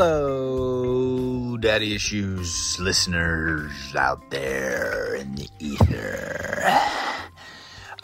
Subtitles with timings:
[0.00, 6.62] Hello, Daddy Issues listeners out there in the ether.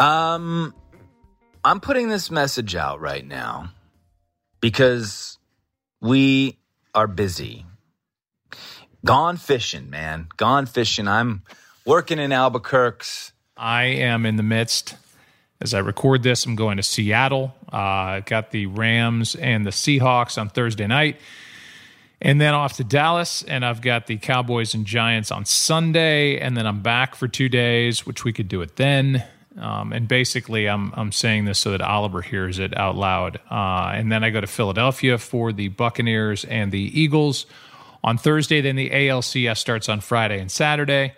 [0.00, 0.74] Um,
[1.64, 3.70] I'm putting this message out right now
[4.60, 5.38] because
[6.00, 6.58] we
[6.96, 7.64] are busy.
[9.04, 10.26] Gone fishing, man.
[10.36, 11.06] Gone fishing.
[11.06, 11.44] I'm
[11.86, 13.06] working in Albuquerque.
[13.56, 14.96] I am in the midst.
[15.60, 17.54] As I record this, I'm going to Seattle.
[17.72, 21.20] Uh, got the Rams and the Seahawks on Thursday night.
[22.24, 26.56] And then off to Dallas, and I've got the Cowboys and Giants on Sunday, and
[26.56, 29.22] then I'm back for two days, which we could do it then.
[29.60, 33.40] Um, and basically, I'm I'm saying this so that Oliver hears it out loud.
[33.50, 37.44] Uh, and then I go to Philadelphia for the Buccaneers and the Eagles
[38.02, 38.62] on Thursday.
[38.62, 41.12] Then the ALCS starts on Friday and Saturday.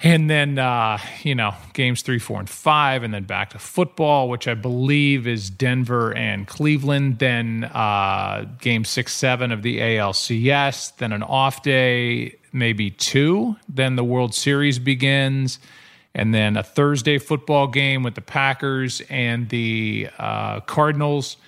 [0.00, 4.28] And then, uh, you know, games three, four, and five, and then back to football,
[4.28, 7.18] which I believe is Denver and Cleveland.
[7.18, 10.96] Then uh, game six, seven of the ALCS.
[10.98, 13.56] Then an off day, maybe two.
[13.70, 15.58] Then the World Series begins.
[16.14, 21.38] And then a Thursday football game with the Packers and the uh, Cardinals.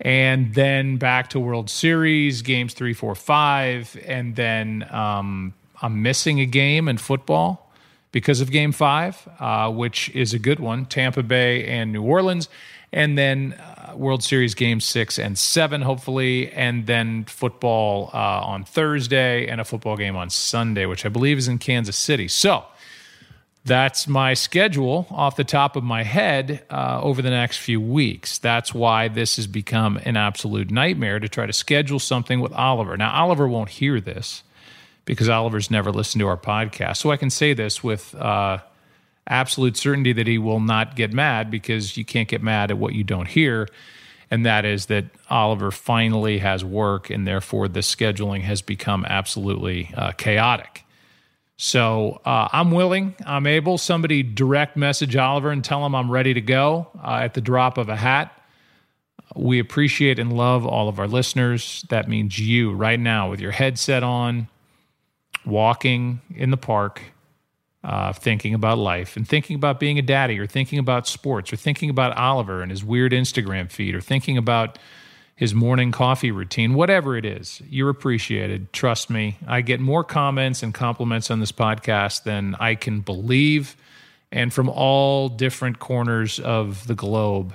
[0.00, 3.94] And then back to World Series, games three, four, five.
[4.06, 7.69] And then um, I'm missing a game in football
[8.12, 10.86] because of Game Five, uh, which is a good one.
[10.86, 12.48] Tampa Bay and New Orleans,
[12.92, 18.64] and then uh, World Series Game Six and Seven, hopefully, and then football uh, on
[18.64, 22.28] Thursday and a football game on Sunday, which I believe is in Kansas City.
[22.28, 22.64] So.
[23.62, 28.38] That's my schedule off the top of my head uh, over the next few weeks.
[28.38, 32.96] That's why this has become an absolute nightmare to try to schedule something with Oliver.
[32.96, 34.42] Now, Oliver won't hear this
[35.14, 36.98] because Oliver's never listened to our podcast.
[36.98, 38.58] So I can say this with uh,
[39.26, 42.94] absolute certainty that he will not get mad because you can't get mad at what
[42.94, 43.68] you don't hear.
[44.30, 49.92] And that is that Oliver finally has work, and therefore the scheduling has become absolutely
[49.96, 50.84] uh, chaotic.
[51.56, 53.78] So uh, I'm willing, I'm able.
[53.78, 57.78] Somebody direct message Oliver and tell him I'm ready to go uh, at the drop
[57.78, 58.32] of a hat.
[59.34, 61.84] We appreciate and love all of our listeners.
[61.88, 64.48] That means you right now with your headset on,
[65.44, 67.02] walking in the park,
[67.82, 71.56] uh, thinking about life and thinking about being a daddy or thinking about sports or
[71.56, 74.78] thinking about Oliver and his weird Instagram feed or thinking about
[75.34, 78.70] his morning coffee routine, whatever it is, you're appreciated.
[78.74, 79.38] Trust me.
[79.46, 83.74] I get more comments and compliments on this podcast than I can believe,
[84.30, 87.54] and from all different corners of the globe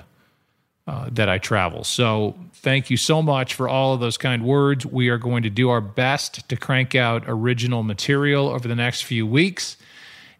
[0.88, 1.84] uh, that I travel.
[1.84, 4.86] So thank you so much for all of those kind words.
[4.86, 9.02] We are going to do our best to crank out original material over the next
[9.02, 9.78] few weeks.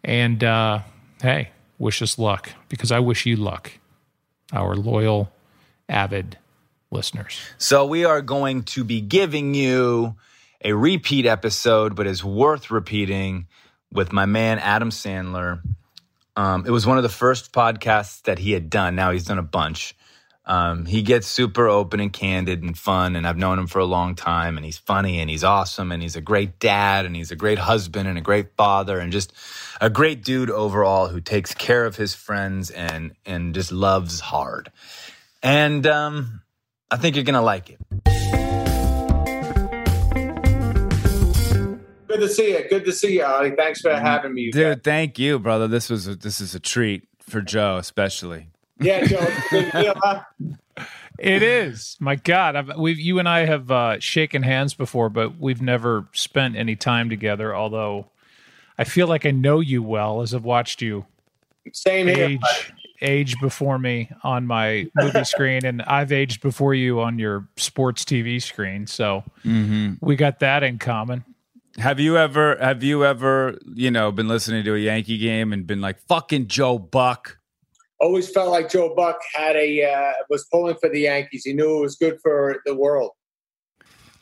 [0.04, 0.82] And uh,
[1.22, 3.72] hey, wish us luck because I wish you luck,
[4.54, 5.32] our loyal,
[5.90, 6.38] avid
[6.92, 7.40] listeners.
[7.58, 10.16] So we are going to be giving you
[10.64, 13.48] a repeat episode, but is worth repeating
[13.92, 15.62] with my man Adam Sandler.
[16.36, 18.96] Um, it was one of the first podcasts that he had done.
[18.96, 19.96] Now he's done a bunch.
[20.48, 23.86] Um, he gets super open and candid and fun, and I've known him for a
[23.86, 24.58] long time.
[24.58, 27.58] And he's funny and he's awesome, and he's a great dad, and he's a great
[27.58, 29.34] husband and a great father, and just
[29.82, 34.72] a great dude overall who takes care of his friends and and just loves hard.
[35.42, 36.42] And um,
[36.92, 37.80] I think you're gonna like it.
[42.08, 42.70] Good to see you.
[42.70, 43.52] Good to see you, Ollie.
[43.52, 44.84] Thanks for having me, dude.
[44.84, 45.68] Thank you, brother.
[45.68, 48.48] This was a, this is a treat for Joe, especially.
[48.80, 50.22] Yeah, Joe.
[51.18, 51.96] It is.
[52.00, 56.08] My God, I've, we've you and I have uh, shaken hands before, but we've never
[56.12, 57.56] spent any time together.
[57.56, 58.08] Although
[58.78, 61.06] I feel like I know you well as I've watched you
[61.72, 62.26] Same here.
[62.26, 67.48] age age before me on my movie screen, and I've aged before you on your
[67.56, 68.88] sports TV screen.
[68.88, 69.24] So
[70.02, 71.24] we got that in common.
[71.78, 75.66] Have you ever have you ever you know been listening to a Yankee game and
[75.66, 77.38] been like fucking Joe Buck?
[78.00, 81.44] Always felt like Joe Buck had a uh, was pulling for the Yankees.
[81.46, 83.12] He knew it was good for the world.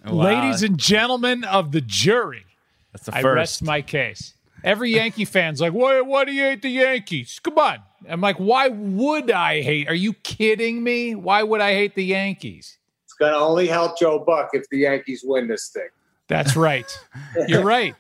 [0.06, 0.14] Wow.
[0.14, 2.46] Ladies and gentlemen of the jury,
[2.92, 3.36] that's the I first.
[3.36, 4.36] rest my case.
[4.64, 7.40] Every Yankee fan's like, why, why do you hate the Yankees?
[7.44, 7.80] Come on.
[8.08, 9.90] I'm like, why would I hate?
[9.90, 11.16] Are you kidding me?
[11.16, 12.78] Why would I hate the Yankees?
[13.06, 15.88] It's going to only help Joe Buck if the Yankees win this thing.
[16.30, 16.98] That's right.
[17.48, 17.96] You're right.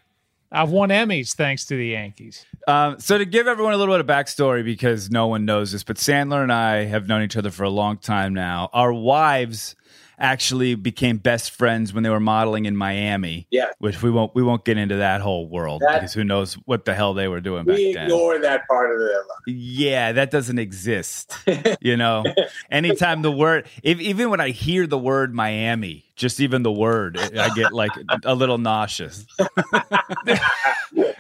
[0.53, 2.45] I've won Emmys thanks to the Yankees.
[2.67, 5.83] Um, so to give everyone a little bit of backstory, because no one knows this,
[5.83, 8.69] but Sandler and I have known each other for a long time now.
[8.71, 9.75] Our wives
[10.19, 13.47] actually became best friends when they were modeling in Miami.
[13.51, 13.69] Yeah.
[13.79, 16.85] which we won't we won't get into that whole world That- because who knows what
[16.85, 18.03] the hell they were doing back We then.
[18.03, 19.39] ignore that part of their life.
[19.47, 21.33] Yeah, that doesn't exist.
[21.81, 22.23] you know,
[22.71, 27.17] anytime the word, if, even when I hear the word Miami, just even the word,
[27.17, 27.91] I get like
[28.23, 29.25] a little nauseous.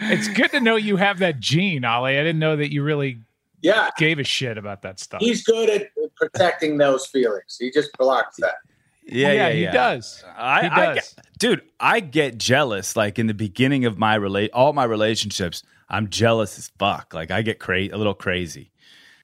[0.05, 2.17] It's good to know you have that gene, Ollie.
[2.19, 3.19] I didn't know that you really
[3.61, 5.21] Yeah, gave a shit about that stuff.
[5.21, 7.57] he's good at protecting those feelings.
[7.59, 8.55] He just blocks that.
[9.05, 9.71] Yeah, yeah, he yeah.
[9.71, 10.23] does.
[10.37, 10.95] I, He I does.
[10.95, 12.95] get, dude, I get jealous.
[12.95, 17.13] Like in the beginning of my relate, all my relationships, I'm jealous as fuck.
[17.13, 18.71] Like I get cra- a little crazy,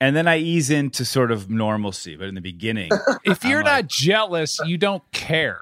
[0.01, 2.15] and then I ease into sort of normalcy.
[2.15, 2.91] But in the beginning,
[3.23, 5.61] If you're I'm not like- jealous, you don't care,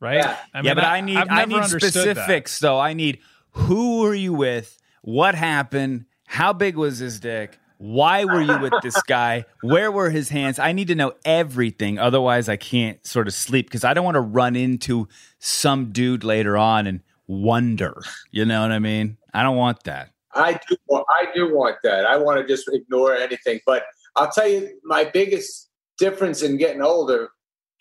[0.00, 0.16] right?
[0.16, 0.36] Yeah.
[0.62, 2.16] yeah, but I, need I've I need understood that.
[2.16, 2.78] specifics though.
[2.78, 3.20] I need
[3.52, 4.78] who were you with?
[5.02, 6.04] What happened?
[6.26, 7.58] How big was his dick?
[7.78, 9.44] Why were you with this guy?
[9.62, 10.58] Where were his hands?
[10.58, 11.98] I need to know everything.
[11.98, 15.08] Otherwise, I can't sort of sleep because I don't want to run into
[15.38, 18.02] some dude later on and wonder.
[18.30, 19.16] You know what I mean?
[19.34, 20.10] I don't want that.
[20.34, 20.76] I do.
[20.88, 22.04] wa- I do want that.
[22.06, 23.60] I want to just ignore anything.
[23.66, 23.84] But
[24.16, 27.30] I'll tell you, my biggest difference in getting older,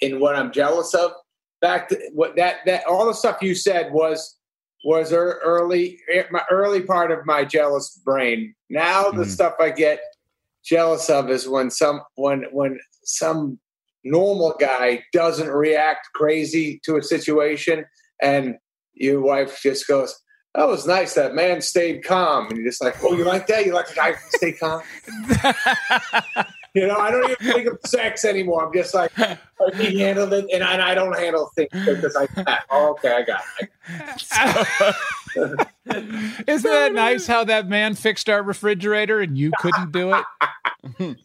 [0.01, 1.11] in what I'm jealous of,
[1.61, 4.37] back to what that that all the stuff you said was
[4.85, 5.99] was early
[6.29, 8.53] my early part of my jealous brain.
[8.69, 9.29] Now the Mhm.
[9.29, 9.99] stuff I get
[10.63, 13.59] jealous of is when some when when some
[14.03, 17.85] normal guy doesn't react crazy to a situation
[18.21, 18.57] and
[18.93, 20.21] your wife just goes
[20.53, 21.15] that was nice.
[21.15, 23.65] That man stayed calm, and you're just like, "Oh, you like that?
[23.65, 24.81] You like a guy who calm?"
[26.75, 28.65] you know, I don't even think of sex anymore.
[28.67, 29.11] I'm just like,
[29.75, 32.27] he handled it, and I, and I don't handle things because I.
[32.69, 33.69] Oh, okay, I got it.
[36.47, 40.23] Isn't that nice how that man fixed our refrigerator and you couldn't do it?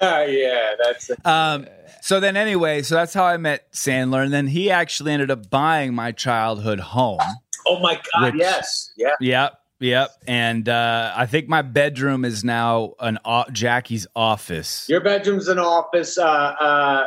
[0.00, 1.18] Uh, yeah, that's it.
[1.26, 1.66] Um,
[2.00, 5.50] so then, anyway, so that's how I met Sandler, and then he actually ended up
[5.50, 7.18] buying my childhood home.
[7.66, 9.10] Oh my God, Which- yes, yeah.
[9.20, 10.10] Yep, yep.
[10.26, 14.86] And uh, I think my bedroom is now an o- Jackie's office.
[14.88, 16.16] Your bedroom's an office.
[16.16, 17.04] Uh, uh,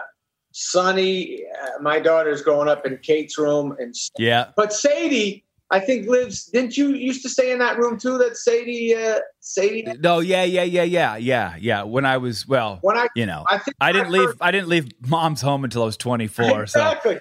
[0.52, 5.44] Sunny, uh, my daughter's growing up in Kate's room, and Yeah, but Sadie,
[5.74, 6.46] I think lives.
[6.46, 8.18] Didn't you used to stay in that room too?
[8.20, 9.86] That Sadie, uh, Sadie.
[10.00, 11.84] no, yeah, yeah, yeah, yeah, yeah, yeah.
[11.84, 14.25] When I was well, When I, you know, I think I didn't leave.
[14.30, 16.68] first- I didn't leave mom's home until I was twenty four.
[16.68, 17.20] So Exactly.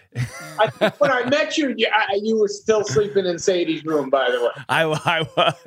[0.60, 4.10] I think when I met you, you, I, you were still sleeping in Sadie's room.
[4.10, 5.20] By the way, I, I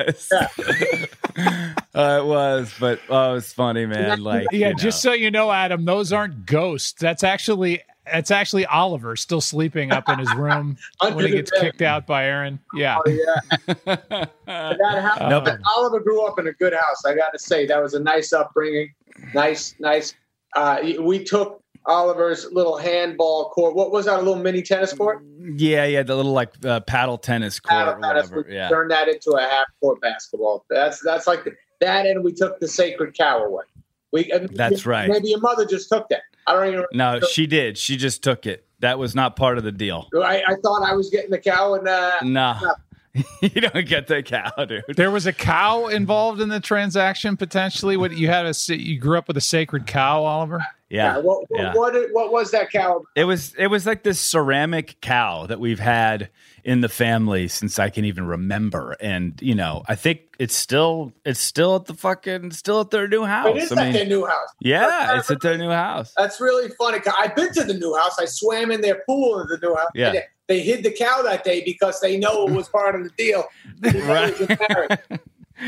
[0.06, 0.32] was.
[0.32, 0.48] uh,
[2.20, 4.22] it was, but oh, it's funny, man.
[4.22, 4.78] Like, Yeah, you know.
[4.80, 6.94] just so you know, Adam, those aren't ghosts.
[7.00, 11.62] That's actually that's actually Oliver still sleeping up in his room when he gets bed.
[11.62, 12.60] kicked out by Erinn.
[12.74, 12.98] Yeah.
[13.06, 13.66] Oh, yeah.
[14.46, 17.04] that house, No, but- Oliver grew up in a good house.
[17.06, 18.94] I got to say that was a nice upbringing.
[19.34, 20.14] Nice, nice.
[20.56, 23.76] Uh, we took Oliver's little handball court.
[23.76, 24.16] What was that?
[24.16, 25.24] A little mini tennis court.
[25.40, 28.32] yeah, yeah, the little like uh, paddle tennis court, Paddle or tennis.
[28.48, 30.66] We Yeah, turned that into a half court basketball.
[30.70, 31.52] That's that's like the,
[31.82, 33.64] that, and we took the sacred cow away.
[34.12, 35.10] We and That's right.
[35.10, 36.22] Maybe your mother just took that.
[36.48, 36.86] I don't even.
[36.94, 37.78] no, she did.
[37.78, 38.66] She just took it.
[38.80, 40.10] That was not part of the deal.
[40.16, 42.60] I, I thought I was getting the cow, and uh, No,
[43.42, 44.84] you don't get the cow, dude.
[44.96, 47.96] There was a cow involved in the transaction potentially.
[47.96, 50.66] What you had a you grew up with a sacred cow, Oliver?
[50.90, 51.16] Yeah.
[51.16, 51.74] Yeah, What, what, yeah.
[51.74, 53.04] what what was that cow?
[53.16, 56.30] it was it was like this ceramic cow that we've had
[56.64, 61.14] in the family since I can even remember, and you know, I think it's still
[61.26, 63.48] it's still at the fucking still at their new house.
[63.50, 64.50] It is I at mean, their new house.
[64.60, 66.14] yeah, it's at their new house.
[66.18, 67.00] That's really funny.
[67.20, 68.18] I've been to the new house.
[68.20, 69.90] I swam in their pool in the new house.
[69.96, 70.12] Yeah.
[70.12, 73.10] They, they hid the cow that day because they know it was part of the
[73.18, 73.46] deal.
[74.06, 75.00] Right.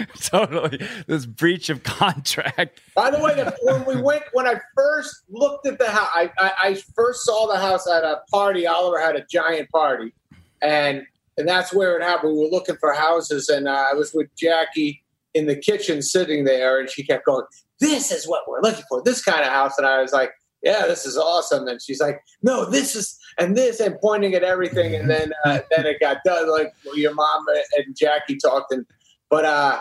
[0.22, 2.82] Totally, this breach of contract.
[2.96, 6.52] By the way, when we went, when I first looked at the house, I, I,
[6.64, 8.68] I first saw the house at a party.
[8.68, 10.14] Oliver had a giant party,
[10.62, 11.04] and
[11.38, 12.34] and that's where it happened.
[12.34, 16.46] We were looking for houses, and uh, I was with Jackie in the kitchen, sitting
[16.46, 17.46] there, and she kept going,
[17.80, 19.02] "This is what we're looking for.
[19.04, 20.32] This kind of house." And I was like,
[20.64, 24.42] "Yeah, this is awesome." And she's like, "No, this is." And this, and pointing at
[24.42, 26.50] everything, and then uh, then it got done.
[26.50, 27.46] Like your mom
[27.78, 28.84] and Jackie talked, and
[29.30, 29.80] but uh,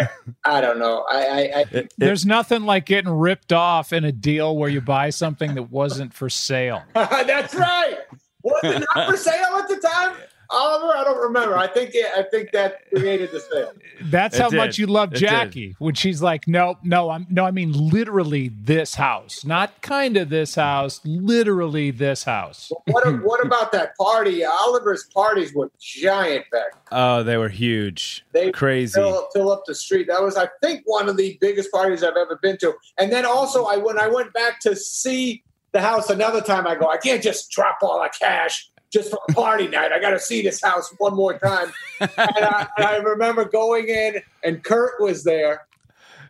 [0.00, 0.08] I,
[0.44, 1.04] I don't know.
[1.10, 4.68] I, I, I It- it- There's nothing like getting ripped off in a deal where
[4.70, 6.82] you buy something that wasn't for sale.
[6.94, 7.98] That's right.
[8.42, 10.16] Was it not for sale at the time,
[10.52, 10.92] Oliver?
[10.96, 11.56] I don't remember.
[11.56, 13.72] I think it, I think that created the sale.
[14.02, 14.56] That's It how did.
[14.56, 15.28] much you love It did.
[15.28, 20.16] Jackie when she's like, "No, no, I'm no, I mean literally this house, not kind
[20.16, 24.44] of this house, literally this house." What what about that party?
[24.44, 26.72] Oliver's parties were giant back.
[26.92, 28.94] oh, they were huge, They crazy.
[28.94, 30.08] fill, fill up the street.
[30.08, 32.72] That was, I think, one of the biggest parties I've ever been to.
[32.98, 35.42] And then also, I when I went back to see
[35.72, 36.66] the house another time.
[36.66, 39.92] I go, I can't just drop all that cash just for a party night.
[39.92, 41.72] I got to see this house one more time.
[42.00, 45.66] and, I, and I remember going in, and Kurt was there,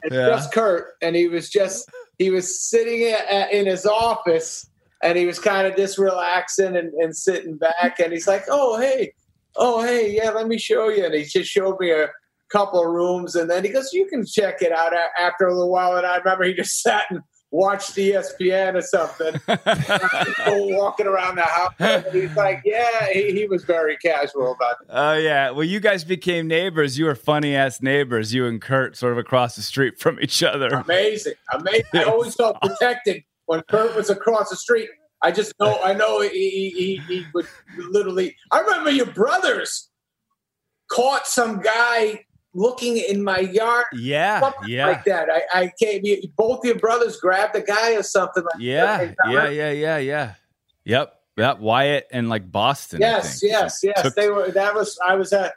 [0.03, 0.27] and Yeah.
[0.29, 1.89] just Kurt, and he was just
[2.19, 4.69] he was sitting in, in his office,
[5.03, 8.79] and he was kind of just relaxing and, and sitting back, and he's like, "Oh
[8.79, 9.13] hey,
[9.57, 12.09] oh hey, yeah, let me show you," and he just showed me a
[12.51, 15.71] couple of rooms, and then he goes, "You can check it out after a little
[15.71, 17.21] while." And I remember he just sat and
[17.51, 19.35] watched ESPN or something,
[20.35, 22.05] People walking around the house.
[22.13, 24.89] He's like, "Yeah," he, he was very casual about it.
[24.91, 25.51] Oh yeah.
[25.51, 26.99] Well, you guys became neighbors.
[26.99, 28.33] You were funny ass neighbors.
[28.33, 30.69] You and Kurt, sort of across the street from each other.
[30.69, 31.85] Amazing, amazing.
[31.95, 34.89] I always felt protected when Kurt was across the street.
[35.23, 38.37] I just know, I know he, he, he, he would literally.
[38.51, 39.91] I remember your brothers
[40.91, 44.41] caught some guy looking in my yard, Yeah.
[44.41, 44.87] something Yeah.
[44.89, 45.29] like that.
[45.31, 46.01] I, I came.
[46.05, 48.43] you- Both your brothers grabbed a guy or something.
[48.43, 48.97] Like Yeah.
[49.07, 49.15] that.
[49.29, 49.49] Yeah.
[49.49, 49.71] Yeah.
[49.71, 49.97] Yeah.
[49.99, 50.35] Yeah.
[50.85, 51.15] Yep.
[51.37, 53.01] that Wyatt and like Boston.
[53.01, 54.03] Yes, yes, yes.
[54.03, 54.51] Took- They were.
[54.51, 54.99] That was.
[55.07, 55.55] I was at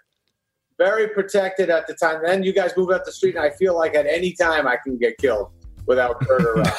[0.78, 2.22] very protected at the time.
[2.24, 4.78] Then you guys moved up the street, and I feel like at any time I
[4.82, 5.50] can get killed
[5.86, 6.72] without Kurt around.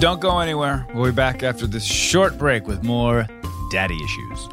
[0.00, 0.86] Don't go anywhere.
[0.94, 3.26] We'll be back after this short break with more
[3.72, 4.48] daddy issues.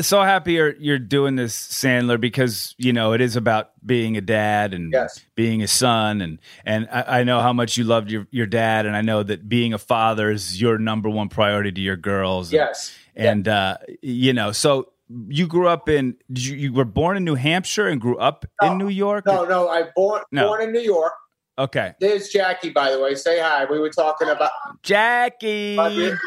[0.00, 4.20] So happy you're you're doing this, Sandler, because you know it is about being a
[4.20, 5.20] dad and Yes.
[5.34, 8.86] being a son, and and I, I know how much you loved your your dad,
[8.86, 12.52] and I know that being a father is your number one priority to your girls.
[12.52, 12.94] yes.
[13.16, 14.92] and uh, you know, so
[15.28, 18.72] you grew up in you, you were born in New Hampshire and grew up No,
[18.72, 19.26] in New York.
[19.26, 19.68] No, no.
[19.68, 20.46] I born No.
[20.46, 21.12] born in New York.
[21.58, 23.14] Okay, There's Jackie, by the way.
[23.14, 23.66] Say hi.
[23.70, 24.50] We were talking about
[24.82, 25.76] Jackie,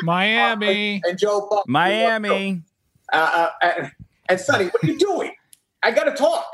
[0.04, 1.02] Miami.
[1.06, 1.68] and Joe Buck.
[1.68, 2.62] Miami.
[3.14, 3.92] Uh, uh, and,
[4.30, 5.32] and Sunny, what are you doing?
[5.84, 6.46] I got to talk.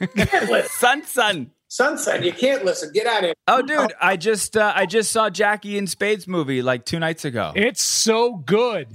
[0.00, 0.70] You can't listen.
[0.78, 1.50] Son, son.
[1.70, 2.90] Sunset, you can't listen.
[2.94, 3.34] Get out of here.
[3.46, 7.26] Oh, dude, I just uh, I just saw Jackie in Spade's movie like two nights
[7.26, 7.52] ago.
[7.54, 8.88] It's so good.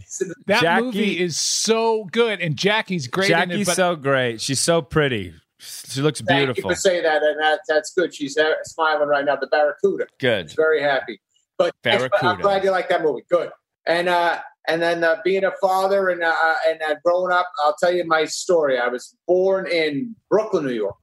[0.48, 3.48] That Jackie- movie is so good, and Jackie's great in it.
[3.50, 4.42] Jackie's But so great.
[4.42, 5.36] She's so pretty.
[5.60, 6.72] She looks Thank you beautiful.
[6.72, 8.12] for saying that, and that, that's good.
[8.13, 9.36] She's uh, smiling right now.
[9.36, 10.08] The Barracuda.
[10.20, 10.50] Good.
[10.50, 11.22] She's very happy.
[11.60, 12.25] But Barracuda.
[12.25, 13.22] I'm glad you like that movie.
[13.30, 13.51] Good.
[13.86, 17.75] And uh, and then uh, being a father and uh, and uh, growing up, I'll
[17.75, 18.79] tell you my story.
[18.79, 20.96] I was born in Brooklyn, New York,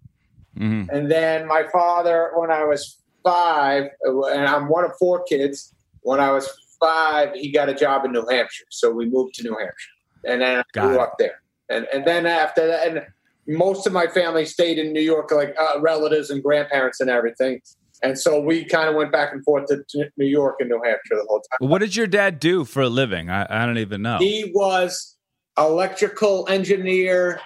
[0.58, 0.88] Mhm.
[0.90, 5.74] and then my father, when I was five, uh, and I'm one of four kids.
[6.02, 6.48] When I was
[6.80, 10.40] five, he got a job in New Hampshire, so we moved to New Hampshire, and
[10.42, 11.00] then I Got grew it.
[11.00, 11.42] up there.
[11.68, 13.06] And and then after that, and
[13.46, 17.60] most of my family stayed in New York, like uh, relatives and grandparents and everything.
[18.02, 20.80] And so we kind of went back and forth to, to New York and New
[20.83, 21.69] Hampshire the whole time.
[21.69, 23.28] What did your dad do for a living?
[23.28, 24.19] I, I don't even know.
[24.19, 25.16] He was
[25.59, 27.40] electrical engineer,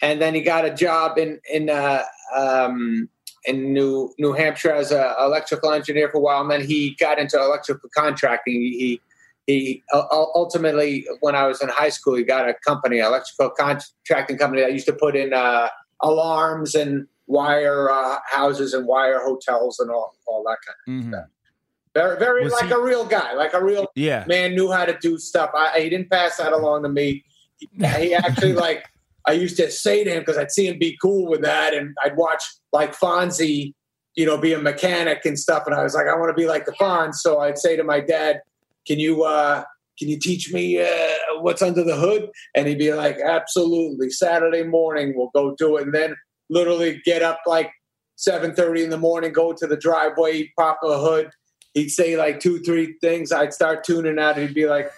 [0.00, 2.02] and then he got a job in in uh,
[2.34, 3.08] um,
[3.44, 6.42] in New New Hampshire as an electrical engineer for a while.
[6.42, 8.54] And then he got into electrical contracting.
[8.54, 9.00] He
[9.46, 14.38] he uh, ultimately, when I was in high school, he got a company, electrical contracting
[14.38, 15.68] company that used to put in uh,
[16.00, 21.04] alarms and wire uh, houses and wire hotels and all all that kind.
[21.04, 21.08] Mhm.
[21.10, 21.24] Stuff.
[21.94, 24.24] Very very Was like he- a real guy, like a real Yeah.
[24.26, 25.50] man knew how to do stuff.
[25.54, 27.24] I, he didn't pass that along to me.
[27.58, 28.84] He, he actually like
[29.26, 31.94] I used to say to him because I'd see him be cool with that, and
[32.02, 32.42] I'd watch
[32.72, 33.74] like Fonzie,
[34.14, 36.48] you know, be a mechanic and stuff, and I was like, I want to be
[36.48, 37.16] like the Fonz.
[37.16, 38.40] So I'd say to my dad,
[38.86, 39.64] "Can you uh,
[39.98, 40.88] can you teach me uh,
[41.40, 45.82] what's under the hood?" And he'd be like, "Absolutely." Saturday morning, we'll go do it,
[45.84, 46.16] and then
[46.50, 47.70] literally get up like
[48.16, 51.30] seven thirty in the morning, go to the driveway, pop a hood.
[51.74, 53.32] He'd say like two, three things.
[53.32, 54.36] I'd start tuning out.
[54.36, 54.90] He'd be like,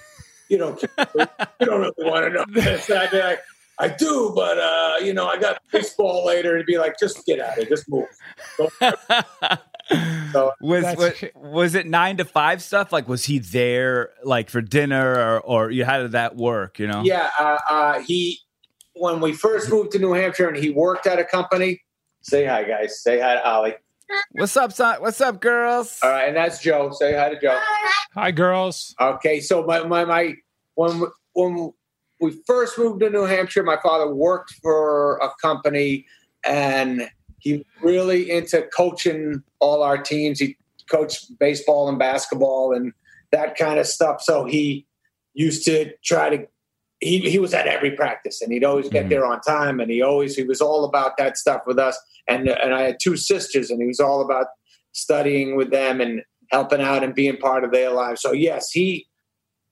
[0.48, 1.26] "You don't, you
[1.60, 3.40] don't really want to know this." And I'd be like,
[3.78, 7.40] "I do, but uh, you know, I got baseball later." He'd be like, "Just get
[7.40, 8.06] out of here, just move."
[10.32, 12.92] So- was was, was it nine to five stuff?
[12.92, 16.78] Like, was he there like for dinner, or or you how did that work?
[16.78, 17.02] You know?
[17.02, 18.38] Yeah, uh, uh, he
[19.00, 21.80] when we first moved to New Hampshire and he worked at a company.
[22.20, 23.02] Say hi, guys.
[23.02, 23.74] Say hi to Ollie.
[24.32, 25.00] What's up, son?
[25.00, 25.98] What's up, girls?
[26.02, 26.90] All right, and that's Joe.
[26.92, 27.58] Say hi to Joe.
[28.14, 28.94] Hi, girls.
[29.00, 30.34] Okay, so my my, my
[30.74, 31.72] when when
[32.20, 36.04] we first moved to New Hampshire, my father worked for a company,
[36.44, 40.40] and he really into coaching all our teams.
[40.40, 40.58] He
[40.90, 42.92] coached baseball and basketball and
[43.30, 44.20] that kind of stuff.
[44.20, 44.86] So he
[45.32, 46.46] used to try to.
[47.00, 49.08] He, he was at every practice and he'd always get Mhm.
[49.08, 52.48] there on time and he always he was all about that stuff with us and
[52.48, 54.46] and I had two sisters and he was all about
[54.92, 58.20] studying with them and helping out and being part of their lives.
[58.20, 59.06] So yes, he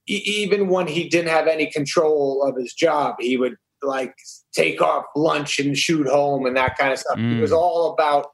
[0.06, 4.14] even when he didn't have any control of his job, he would like
[4.54, 7.18] take off lunch and shoot home and that kind of stuff.
[7.18, 7.38] Mm.
[7.38, 8.28] It was all about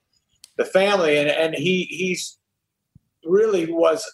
[0.56, 2.38] the family, and and he he's
[3.24, 4.04] really was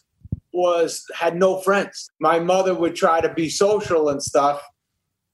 [0.53, 2.11] was had no friends.
[2.21, 4.63] My mother would try to be social and stuff,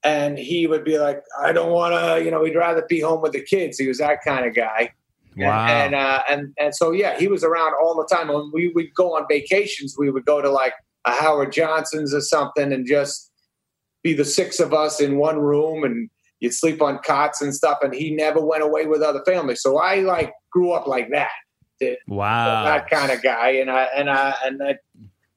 [0.02, 2.44] and he would be like, "I don't want to," you know.
[2.44, 3.78] He'd rather be home with the kids.
[3.78, 4.92] He was that kind of guy.
[5.37, 5.66] Wow.
[5.66, 8.28] And and, uh, and and so yeah, he was around all the time.
[8.28, 12.20] When we would go on vacations, we would go to like a Howard Johnson's or
[12.20, 13.30] something, and just
[14.02, 17.78] be the six of us in one room, and you'd sleep on cots and stuff.
[17.82, 19.62] And he never went away with other families.
[19.62, 21.30] So I like grew up like that
[22.09, 22.64] wow.
[22.64, 24.78] that kind of guy, and I and I and I,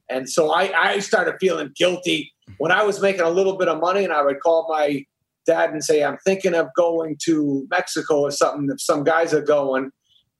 [0.09, 3.79] and so I I started feeling guilty when I was making a little bit of
[3.79, 5.05] money, and I would call my
[5.45, 8.69] dad and say, "I'm thinking of going to Mexico or something.
[8.71, 9.91] If some guys are going,"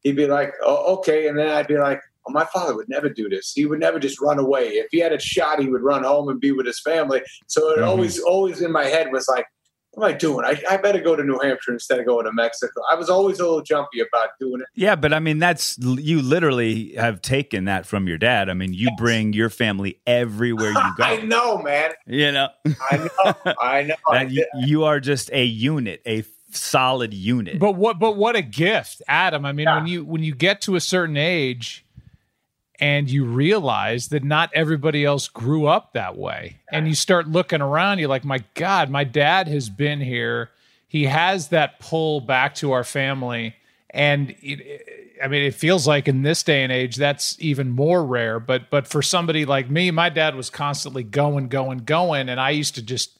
[0.03, 2.01] he'd be like, "Oh, okay," and then I'd be like.
[2.27, 3.53] "Oh, My father would never do this.
[3.55, 4.65] He would never just run away.
[4.83, 7.21] If he had a shot, he would run home and be with his family.
[7.47, 7.87] So it Mhm.
[7.87, 9.58] always, always in my head was like, "What
[9.97, 10.45] am I doing?
[10.45, 13.39] I, I better go to New Hampshire instead of going to Mexico." I was always
[13.39, 14.67] a little jumpy about doing it.
[14.75, 18.49] Yeah, but I mean, that's you literally have taken that from your dad.
[18.49, 21.03] I mean, you bring your family everywhere you go.
[21.03, 21.91] I know, man.
[22.05, 22.49] you know,
[22.91, 23.33] I know.
[23.61, 23.95] I know.
[24.07, 27.59] I that you, you are just a unit, a solid unit.
[27.59, 29.45] But what but what a gift, Adam.
[29.45, 29.75] I mean, Yeah.
[29.77, 31.85] when you when you get to a certain age
[32.79, 36.57] and you realize that not everybody else grew up that way.
[36.71, 40.49] And you start looking around, you're like, my God, my dad has been here.
[40.87, 43.55] He has that pull back to our family.
[43.89, 48.05] And it, I mean, it feels like in this day and age, that's even more
[48.05, 48.39] rare.
[48.39, 52.29] But but for somebody like me, my dad was constantly going, going, going.
[52.29, 53.18] And I used to just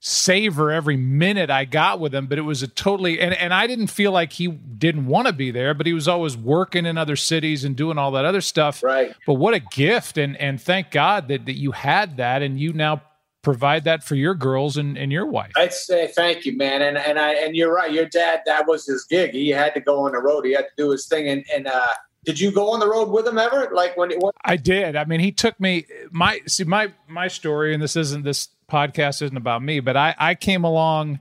[0.00, 3.66] savor every minute I got with him, but it was a totally and, and I
[3.66, 6.96] didn't feel like he didn't want to be there, but he was always working in
[6.96, 8.82] other cities and doing all that other stuff.
[8.82, 9.14] Right.
[9.26, 12.72] But what a gift and and thank God that, that you had that and you
[12.72, 13.02] now
[13.42, 15.52] provide that for your girls and, and your wife.
[15.56, 16.82] I'd say thank you, man.
[16.82, 17.92] And and I and you're right.
[17.92, 19.32] Your dad, that was his gig.
[19.32, 20.44] He had to go on the road.
[20.44, 21.28] He had to do his thing.
[21.28, 21.94] And and uh,
[22.28, 23.70] did you go on the road with him ever?
[23.72, 24.10] Like when?
[24.10, 24.96] when I did.
[24.96, 29.22] I mean, he took me my see my my story, and this isn't this podcast
[29.22, 31.20] isn't about me, but I I came along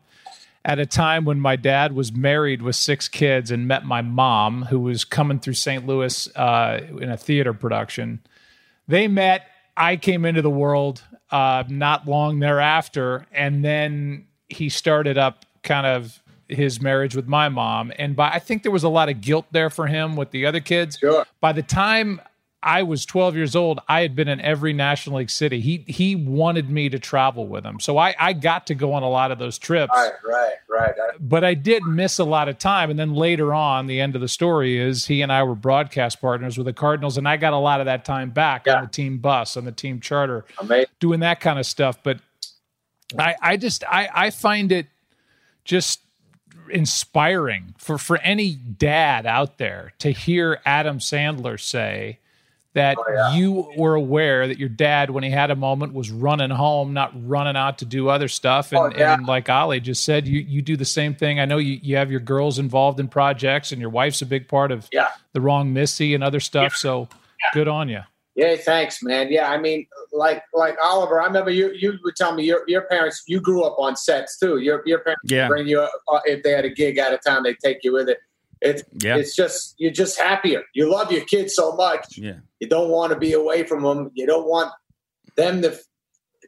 [0.66, 4.64] at a time when my dad was married with six kids and met my mom,
[4.64, 5.88] who was coming through St.
[5.88, 8.20] Louis uh, in a theater production.
[8.90, 9.48] They met.
[9.78, 15.88] I came into the world uh, not long thereafter, and then he started up kind
[15.88, 17.92] of his marriage with my mom.
[17.98, 20.46] And by I think there was a lot of guilt there for him with the
[20.46, 21.26] other kids sure.
[21.42, 22.22] by the time
[22.64, 25.62] I was 12 years old, I had been in every National League city.
[25.62, 29.04] He he wanted me to travel with him, so I I got to go on
[29.04, 29.92] a lot of those trips.
[29.96, 30.12] Right.
[30.28, 30.54] Right.
[30.70, 30.94] Right.
[31.20, 34.22] But I did miss a lot of time, and then later on, the end of
[34.22, 37.54] the story is he and I were broadcast partners with the Cardinals, and I got
[37.54, 38.78] a lot of that time back Yeah.
[38.78, 40.88] on the team bus, on the team charter, Amazing.
[41.00, 42.00] doing that kind of stuff.
[42.04, 42.20] But
[43.18, 44.88] I I just I I find it
[45.64, 46.02] just
[46.70, 52.20] inspiring for for any dad out there to hear Adam Sandler say
[52.74, 53.34] that Oh, yeah.
[53.36, 57.12] you were aware that your dad when he had a moment was running home not
[57.28, 59.14] running out to do other stuff and, Oh, yeah.
[59.16, 61.96] and like Ollie just said you you do the same thing I know you you
[61.96, 65.08] have your girls involved in projects and your wife's a big part of Yeah.
[65.34, 67.08] The Wrong Missy and other stuff so
[67.54, 68.02] good on you
[68.38, 68.56] Yeah.
[68.56, 69.30] Thanks, man.
[69.32, 69.50] Yeah.
[69.52, 71.20] I mean, like like Oliver.
[71.20, 71.72] I remember you.
[71.74, 73.24] You would tell me your your parents.
[73.28, 74.60] You grew up on sets too.
[74.60, 75.48] Your your parents Yeah.
[75.50, 77.44] bring you uh, if they had a gig out of town.
[77.44, 78.20] They take you with it.
[78.62, 79.18] It's Yeah.
[79.18, 80.64] it's just you're just happier.
[80.74, 82.18] You love your kids so much.
[82.18, 82.36] Yeah.
[82.60, 84.12] You don't want to be away from them.
[84.14, 84.72] You don't want
[85.36, 85.78] them to,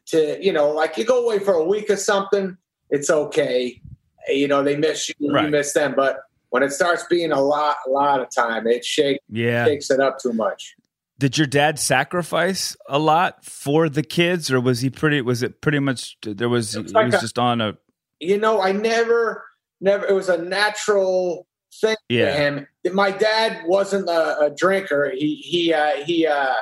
[0.06, 2.56] to you know, like you go away for a week or something.
[2.90, 3.80] It's okay.
[4.28, 5.14] You know, they miss you.
[5.18, 5.94] You miss them.
[5.96, 9.64] But when it starts being a lot, a lot of time, it shakes Yeah.
[9.64, 10.76] shakes it up too much.
[11.20, 15.20] Did your dad sacrifice a lot for the kids, or was he pretty?
[15.20, 16.16] Was it pretty much?
[16.22, 16.72] There was.
[16.72, 17.76] He like was a- just on a.
[18.20, 19.44] You know, I never,
[19.82, 20.06] never.
[20.06, 21.46] It was a natural
[21.78, 22.32] thing to Yeah.
[22.36, 22.66] him.
[22.92, 25.10] My dad wasn't a, a drinker.
[25.14, 26.54] He he uh, he uh,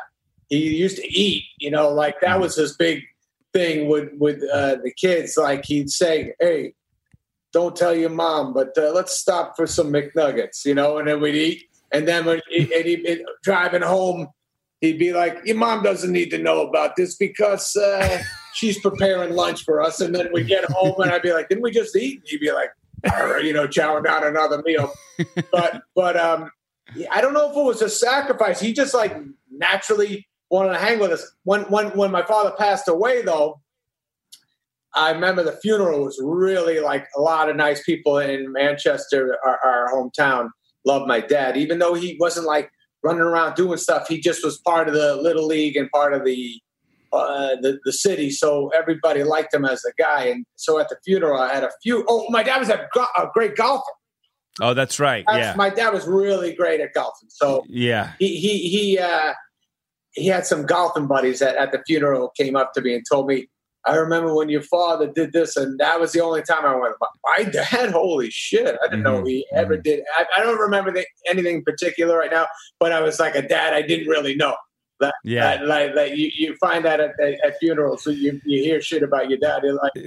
[0.48, 1.44] he used to eat.
[1.60, 3.02] You know, like that was his big
[3.52, 5.36] thing with with uh, the kids.
[5.36, 6.74] Like he'd say, "Hey,
[7.52, 11.20] don't tell your mom, but uh, let's stop for some McNuggets." You know, and then
[11.20, 11.62] we'd eat.
[11.92, 14.26] And then when and he'd be driving home,
[14.80, 18.22] he'd be like, "Your mom doesn't need to know about this because uh,
[18.54, 21.62] she's preparing lunch for us." And then we get home, and I'd be like, "Didn't
[21.62, 22.70] we just eat?" And He'd be like,
[23.12, 24.92] "All right, you know, chowing down another meal."
[25.50, 26.50] But but um,
[27.10, 28.60] I don't know if it was a sacrifice.
[28.60, 29.16] He just like
[29.50, 31.28] naturally wanted to hang with us.
[31.42, 33.60] When when when my father passed away, though.
[34.94, 39.58] I remember the funeral was really like a lot of nice people in Manchester, our,
[39.62, 40.48] our hometown,
[40.86, 44.08] loved my dad, even though he wasn't like running around doing stuff.
[44.08, 46.60] He just was part of the little league and part of the
[47.12, 50.24] uh, the the city, so everybody liked him as a guy.
[50.24, 52.04] And so at the funeral, I had a few.
[52.08, 53.82] Oh, my dad was a, go- a great golfer.
[54.60, 55.24] Oh, that's right.
[55.26, 55.54] That's- Yeah.
[55.56, 57.28] my dad was really great at golfing.
[57.30, 58.12] So Yeah.
[58.18, 59.32] he he he uh,
[60.12, 63.26] he had some golfing buddies that at the funeral came up to me and told
[63.26, 63.48] me,
[63.84, 66.94] "I remember when your father did this, and that was the only time I went."
[67.24, 68.76] My dad, holy shit!
[68.84, 70.02] I didn't know Mhm, he ever did.
[70.16, 72.46] I, I don't remember the, anything particular right now,
[72.78, 74.54] but I was like a dad I didn't really know.
[75.22, 75.58] Yeah.
[75.58, 78.80] That, like, like you, you find that at, at, at funerals, so you, you hear
[78.80, 79.62] shit about your dad.
[79.62, 80.00] You're like, I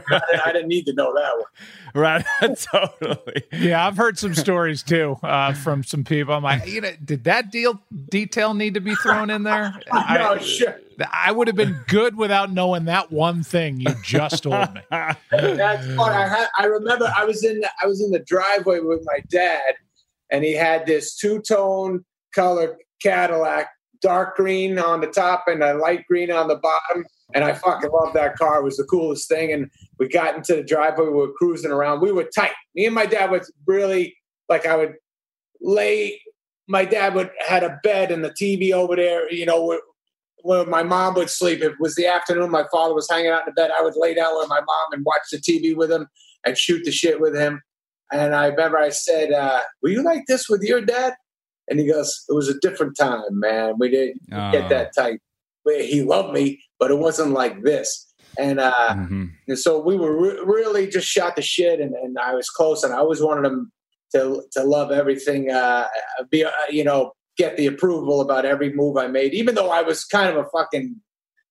[0.00, 1.44] didn't, I didn't need to know that one.
[1.94, 2.24] right.
[2.58, 3.44] totally.
[3.52, 6.34] Yeah, I've heard some stories too uh, from some people.
[6.34, 9.72] I'm like, you know, did that deal detail need to be thrown in there?
[9.92, 10.76] no, I, sure.
[11.12, 14.80] I would have been good without knowing that one thing you just told me.
[14.90, 16.12] That's fun.
[16.12, 16.48] I had.
[16.58, 17.12] I remember.
[17.16, 17.60] I was in.
[17.60, 19.74] The, I was in the driveway with my dad,
[20.30, 22.04] and he had this two tone
[22.34, 23.68] color Cadillac,
[24.00, 27.04] dark green on the top and a light green on the bottom.
[27.34, 28.60] And I fucking loved that car.
[28.60, 29.52] It was the coolest thing.
[29.52, 31.06] And we got into the driveway.
[31.06, 32.00] We were cruising around.
[32.00, 32.52] We were tight.
[32.74, 34.16] Me and my dad was really
[34.48, 34.94] like I would
[35.60, 36.20] lay.
[36.68, 39.30] My dad would had a bed and the TV over there.
[39.32, 39.80] You know,
[40.46, 41.60] where, where my mom would sleep.
[41.60, 43.70] If it was the afternoon, my father was hanging out in the bed.
[43.78, 46.06] I would lay down with my mom and watch the TV with him
[46.44, 47.60] and shoot the shit with him.
[48.12, 51.14] And I remember I said, uh, "Were you like this with your dad?"
[51.68, 53.74] And he goes, "It was a different time, man.
[53.78, 54.52] We didn't Oh.
[54.52, 55.18] get that tight.
[55.66, 58.04] He loved me, but it wasn't like this."
[58.38, 59.30] And uh, Mhm.
[59.48, 62.84] and so we were re- really just shot the shit, and, and I was close,
[62.84, 63.72] and I always wanted him
[64.14, 65.88] to to love everything, uh,
[66.30, 69.82] be uh, you know, get the approval about every move I made, even though I
[69.82, 70.96] was kind of a fucking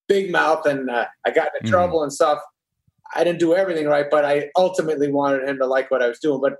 [0.07, 1.71] big mouth and uh, I got into Mhm.
[1.71, 2.39] trouble and stuff.
[3.15, 6.19] I didn't do everything right, but I ultimately wanted him to like what I was
[6.19, 6.57] doing, but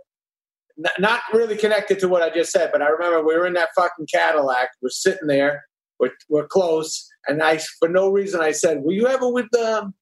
[0.77, 2.71] n- not really connected to what I just said.
[2.71, 5.65] But I remember we were in that fucking Cadillac, we're sitting there,
[5.99, 9.95] we're, we're close, and I, for no reason, I said, "Were you ever with um,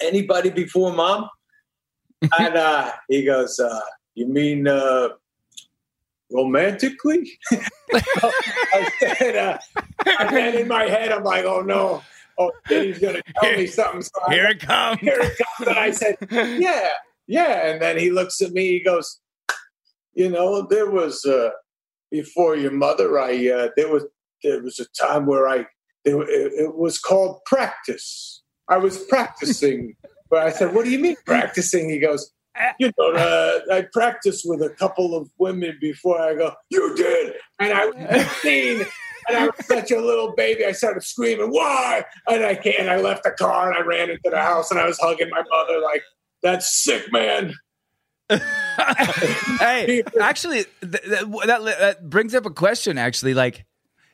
[0.00, 1.28] anybody before mom?"
[2.38, 3.80] and uh, he goes, uh,
[4.14, 5.10] "You mean uh,
[6.30, 7.38] romantically?"
[7.92, 9.58] I said, uh,
[10.06, 12.02] and then in my head, I'm like, "Oh no."
[12.38, 14.02] Oh, he's gonna tell me something.
[14.02, 15.00] So I- Here it comes.
[15.00, 15.68] here it comes.
[15.70, 16.16] And I said,
[16.60, 16.88] yeah,
[17.26, 17.66] yeah.
[17.68, 19.20] And then he looks at me, he goes,
[20.12, 21.48] you know, there was, uh,
[22.10, 24.04] before your mother, I, uh, there was,
[24.42, 25.64] there was a time where I,
[26.04, 28.42] there, it, it was called practice.
[28.68, 29.96] I was practicing.
[30.28, 31.88] but I said, what do you mean practicing?
[31.88, 32.34] He goes,
[32.78, 37.34] you know, uh, I practiced with a couple of women before I go, you did.
[37.58, 37.96] And I was
[38.42, 38.86] 15
[39.28, 40.64] and I was such a little baby.
[40.64, 42.04] I started screaming, why?
[42.28, 42.88] And I can't.
[42.88, 45.42] I left the car and I ran into the house and I was hugging my
[45.50, 46.02] mother like,
[46.42, 47.54] that's sick, man.
[48.28, 52.98] hey, actually, th- th- that, that brings up a question.
[52.98, 53.64] Actually, like,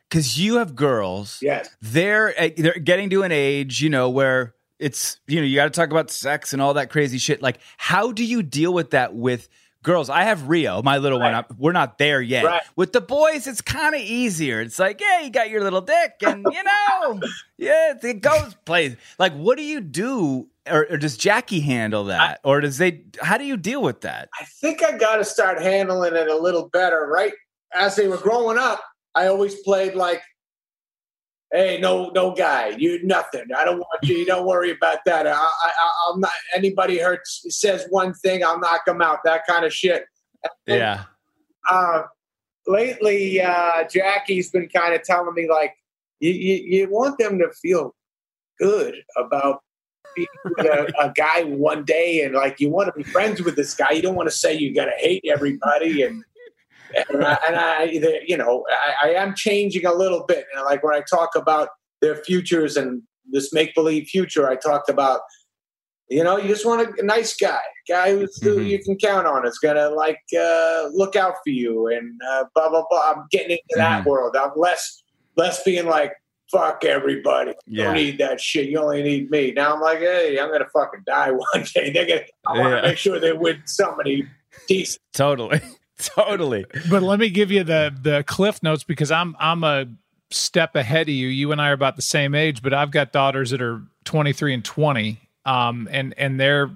[0.09, 1.69] because you have girls, Yes.
[1.81, 5.65] they're uh, they're getting to an age, you know, where it's you know you got
[5.65, 7.41] to talk about sex and all that crazy shit.
[7.43, 9.49] Like, how do you deal with that with?
[9.85, 11.33] Girls, I have Rio, my little one.
[11.33, 11.45] Right.
[11.51, 12.45] I- We're not there yet.
[12.45, 12.63] Right.
[12.77, 14.61] With the boys, it's kind of easier.
[14.61, 17.21] It's like, yeah, you got your little dick, and you know,
[17.59, 18.95] yeah, it goes plays.
[19.19, 23.03] Like, what do you do, or, or does Jackie handle that, or does they?
[23.21, 24.29] How do you deal with that?
[24.41, 27.09] I think I got to start handling it a little better.
[27.13, 27.33] Right
[27.75, 28.81] as they were growing up,
[29.17, 30.23] I always played like,
[31.53, 33.47] "Hey, no, no guy, you nothing.
[33.57, 34.17] I don't want you.
[34.17, 35.27] You don't worry about that.
[35.27, 36.33] I, I, I'm not.
[36.55, 39.19] Anybody hurts says one thing, I'll knock them out.
[39.25, 40.05] That kind of shit."
[40.67, 41.05] Yeah.
[41.71, 42.03] uh,
[42.67, 45.75] lately, uh, Jackie's been kind of telling me like,
[46.21, 47.95] you, you, you want them to feel
[48.59, 49.63] good about
[50.15, 53.57] being with a, a guy one day, and like you want to be friends with
[53.57, 53.91] this guy.
[53.93, 56.25] You don't want to say you got to hate everybody, and
[57.11, 57.83] and I, and I
[58.27, 58.65] you know,
[59.03, 60.47] I, I am changing a little bit.
[60.55, 61.69] And like when I talk about
[62.01, 65.21] their futures and this make believe future, I talked about.
[66.09, 68.69] You know, you just want a nice guy, guy who's, who Mhm.
[68.69, 69.47] you can count on.
[69.47, 73.13] Is gonna like uh, look out for you and uh, blah blah blah.
[73.15, 74.07] I'm getting into that Mhm.
[74.09, 74.37] world.
[74.37, 75.03] I'm less
[75.37, 76.13] less being like
[76.51, 77.53] fuck everybody.
[77.67, 77.85] You Yeah.
[77.85, 78.69] don't need that shit.
[78.69, 79.53] You only need me.
[79.53, 81.91] Now I'm like, hey, I'm gonna fucking die one day.
[81.93, 82.21] They're gonna.
[82.47, 82.83] I want to Yeah.
[82.89, 84.29] make sure they're with somebody
[84.69, 85.01] decent.
[85.15, 85.63] Totally.
[86.03, 86.65] Totally.
[86.91, 89.87] But let me give you the the cliff notes because I'm I'm a
[90.31, 91.29] step ahead of you.
[91.29, 94.55] You and I are about the same age, but I've got daughters that are 23
[94.55, 96.71] and 20, um, and and they're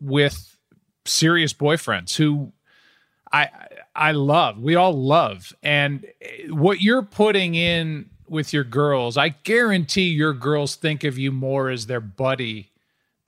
[0.00, 0.56] with
[1.04, 2.52] serious boyfriends who
[3.32, 3.50] I
[3.94, 4.60] I love.
[4.60, 6.06] We all love, and
[6.48, 11.70] what you're putting in with your girls, I guarantee your girls think of you more
[11.70, 12.70] as their buddy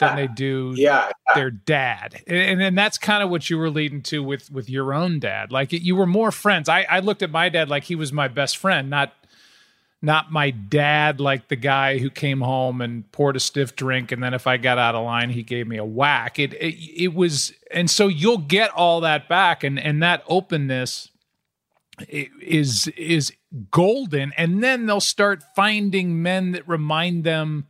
[0.01, 2.23] than ah, they do Yeah, their dad.
[2.27, 5.53] And and that's kind of what you were leading to with with your own dad.
[5.53, 6.69] Like you were more friends.
[6.69, 9.13] I i looked at my dad like he was my best friend not
[10.03, 14.23] not my dad like the guy who came home and poured a stiff drink and
[14.23, 16.39] then if I got out of line he gave me a whack.
[16.39, 21.11] It it, it was and so you'll get all that back and and that openness
[22.09, 23.33] is is
[23.71, 24.33] golden.
[24.37, 27.67] And then they'll start finding men that remind them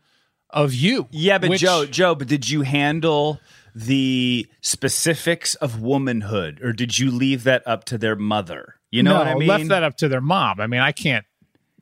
[0.53, 1.09] of you.
[1.11, 3.41] Yeah, but which- Joe, Joe, but did you handle
[3.75, 8.75] the specifics of womanhood, or did you leave that up to their mother?
[8.91, 9.49] You know no, what I mean?
[9.49, 10.61] left that up to their mom.
[10.61, 11.25] I mean, I can't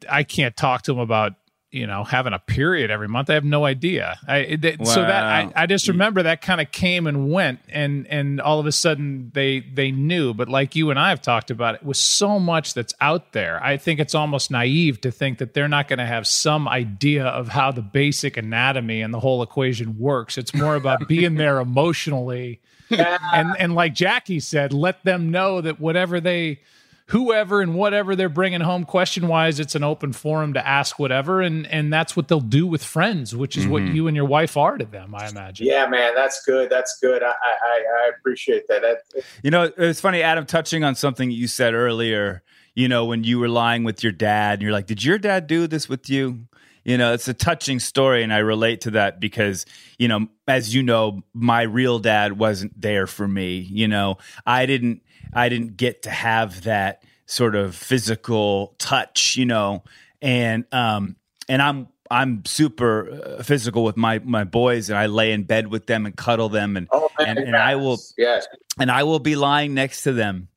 [0.08, 1.32] I can't talk to them about
[1.70, 3.28] you know having a period every month.
[3.30, 4.18] I have no idea.
[4.26, 8.06] I that, so that I, I just remember that kind of came and went, and
[8.06, 10.34] and all of a sudden they they knew.
[10.34, 13.62] But like you and I have talked about, it was so much that's out there.
[13.62, 17.26] I think it's almost naive to think that they're not going to have some idea
[17.26, 20.38] of how the basic anatomy and the whole equation works.
[20.38, 25.80] It's more about being there emotionally and and like Jackie said, let them know that
[25.80, 26.60] whatever they
[27.08, 31.40] whoever and whatever they're bringing home question wise it's an open forum to ask whatever
[31.40, 33.94] and and that's what they'll do with friends which is what mm-hmm.
[33.94, 36.70] you and your wife are to them i imagine Yeah, man, that's good.
[36.70, 37.22] That's good.
[37.22, 38.82] I I, I appreciate that.
[38.82, 39.22] that.
[39.42, 42.42] You know, it's funny, Adam, touching on something you said earlier,
[42.74, 45.46] you know, when you were lying with your dad, and you're like, Did your dad
[45.46, 46.46] do this with you?
[46.84, 49.66] You know, it's a touching story, and I relate to that because,
[49.98, 53.58] you know, as you know, my real dad wasn't there for me.
[53.58, 54.16] You know,
[54.46, 59.84] I didn't I didn't get to have that sort of physical touch, you know,
[60.22, 61.16] and um
[61.48, 65.66] and I'm I'm super uh, physical with my my boys, and I lay in bed
[65.66, 68.46] with them and cuddle them, and Oh, and, and I will Yes.
[68.78, 70.48] and I will be lying next to them.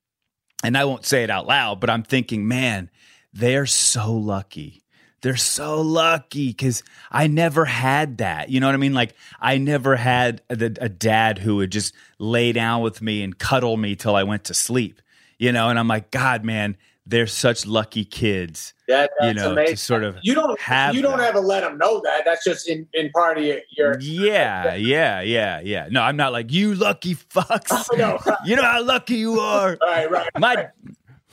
[0.64, 2.92] And I won't say it out loud, but I'm thinking, man,
[3.34, 4.81] they're so lucky.
[5.22, 8.50] They're so lucky because I never had that.
[8.50, 8.94] You know what I mean?
[8.94, 13.38] Like, I never had a, a dad who would just lay down with me and
[13.38, 15.02] cuddle me till I went to sleep,
[15.38, 15.70] you know?
[15.70, 19.76] And I'm like, God, man, they're such lucky kids, That, you that's know, amazing.
[19.76, 21.30] to sort of you don't have you don't that.
[21.30, 22.24] ever let them know that.
[22.26, 23.60] That's just in in part of your.
[23.72, 25.88] your Yeah, yeah, yeah, yeah.
[25.90, 27.88] No, I'm not like, you lucky fucks.
[27.98, 28.20] no.
[28.46, 29.78] You know how lucky you are.
[29.82, 30.30] Right, right.
[30.38, 30.68] My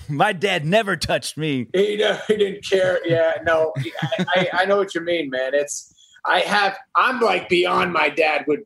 [0.08, 1.68] my dad never touched me.
[1.72, 3.00] He, uh, he didn't care.
[3.06, 5.54] Yeah, no, I, I, I know what you mean, man.
[5.54, 5.94] It's
[6.24, 8.64] I have I'm like beyond my dad would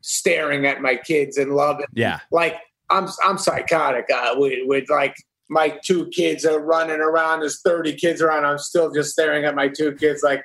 [0.00, 1.86] staring at my kids and loving.
[1.92, 2.20] Yeah.
[2.30, 2.56] Like
[2.90, 5.16] I'm I'm psychotic uh, with with like
[5.52, 7.40] my two kids are running around.
[7.40, 8.46] There's 30 kids around.
[8.46, 10.42] I'm still just staring at my two kids like,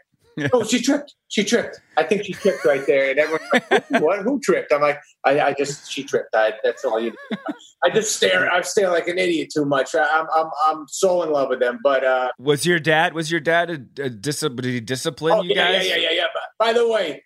[0.53, 1.15] oh, she tripped.
[1.29, 1.79] She tripped.
[1.97, 3.09] I think she tripped right there.
[3.11, 4.19] And everyone's like, what?
[4.19, 4.71] Who tripped?
[4.71, 6.35] I'm like, I, I just she tripped.
[6.35, 7.11] I, that's all you.
[7.11, 7.37] Do.
[7.83, 8.51] I just stare.
[8.51, 9.95] I stare like an idiot too much.
[9.95, 11.79] I, I'm I'm I'm so in love with them.
[11.83, 13.13] But uh, Was your dad?
[13.13, 15.87] Was your dad a, a dis- did he discipline oh you yeah, guys?
[15.87, 16.23] yeah, yeah, yeah, yeah.
[16.59, 17.23] By the way,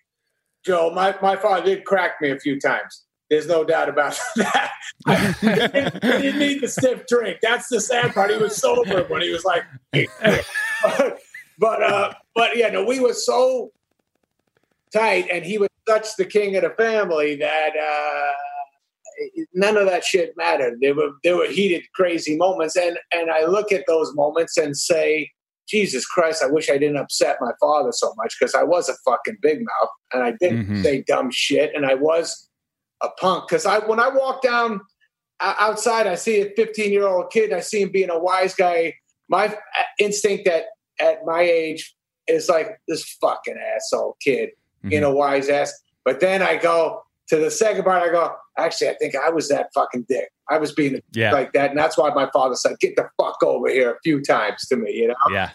[0.64, 3.04] Joe, my my father did crack me a few times.
[3.30, 4.72] There's no doubt about that.
[5.06, 7.38] he, didn't, he didn't need the stiff drink.
[7.40, 8.30] That's the sad part.
[8.30, 9.64] He was sober when he was like,
[11.58, 13.72] but uh, but yeah, no, we were so
[14.92, 18.32] tight, and he was such the king of the family that uh,
[19.54, 20.78] none of that shit mattered.
[20.80, 24.76] There were there were heated, crazy moments, and and I look at those moments and
[24.76, 25.30] say,
[25.68, 28.94] Jesus Christ, I wish I didn't upset my father so much because I was a
[29.04, 30.82] fucking big mouth and I didn't Mhm.
[30.82, 32.48] say dumb shit and I was
[33.02, 34.80] a punk because I when I walk down
[35.40, 37.52] outside, I see a 15 year old kid.
[37.52, 38.94] I see him being a wise guy.
[39.28, 39.56] My
[39.98, 40.66] instinct at
[41.00, 41.94] at my age
[42.28, 44.50] is like this fucking asshole kid,
[44.82, 45.12] being mm-hmm.
[45.12, 45.72] a wise ass.
[46.04, 48.02] But then I go to the second part.
[48.02, 50.30] I go, actually, I think I was that fucking dick.
[50.48, 51.32] I was being Yeah.
[51.32, 54.22] like that, and that's why my father said, "Get the fuck over here" a few
[54.22, 54.92] times to me.
[54.92, 55.14] You know.
[55.30, 55.50] Yeah.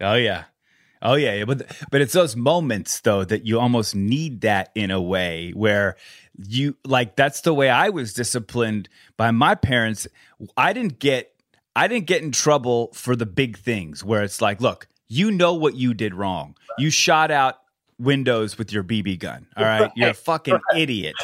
[0.00, 0.44] Oh yeah.
[1.02, 1.34] Oh yeah.
[1.34, 1.44] yeah.
[1.44, 5.96] But but it's those moments though that you almost need that in a way where
[6.36, 10.06] you like that's the way I was disciplined by my parents.
[10.56, 11.32] I didn't get
[11.76, 15.54] I didn't get in trouble for the big things where it's like, look, you know
[15.54, 16.56] what you did wrong.
[16.78, 17.58] You shot out
[17.98, 19.46] windows with your BB gun.
[19.56, 21.14] All right, you're a fucking idiot.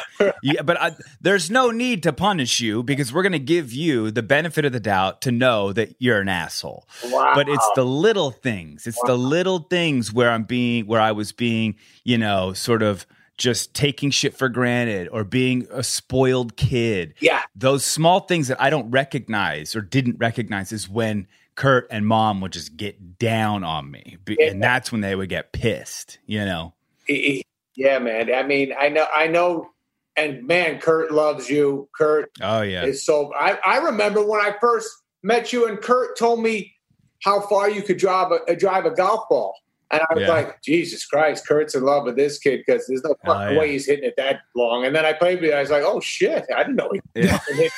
[0.43, 4.11] Yeah, but I, there's no need to punish you because we're going to give you
[4.11, 6.87] the benefit of the doubt to know that you're an asshole.
[7.05, 7.31] Wow.
[7.33, 8.85] But it's the little things.
[8.85, 13.07] It's the little things where I'm being where I was being, you know, sort of
[13.37, 17.13] just taking shit for granted or being a spoiled kid.
[17.19, 17.43] yeah.
[17.55, 22.39] Those small things that I don't recognize or didn't recognize is when Kurt and mom
[22.41, 24.17] would just get down on me.
[24.39, 26.73] And that's when they would get pissed, you know.
[27.75, 28.33] Yeah, man.
[28.33, 29.71] I mean, I know, I know,
[30.15, 31.89] and man, Kurt loves you.
[31.95, 32.85] Kurt Oh yeah.
[32.85, 33.33] is so.
[33.35, 34.89] I, I remember when I first
[35.23, 36.75] met you, and Kurt told me
[37.23, 39.55] how far you could drive a, drive a golf ball,
[39.91, 40.29] and I was Yeah.
[40.29, 43.59] like, Jesus Christ, Kurt's in love with this kid because there's no oh, fucking yeah.
[43.59, 44.85] way he's hitting it that long.
[44.85, 45.53] And then I played with it.
[45.53, 47.39] I was like, oh shit, I didn't know he Yeah.
[47.47, 47.71] hit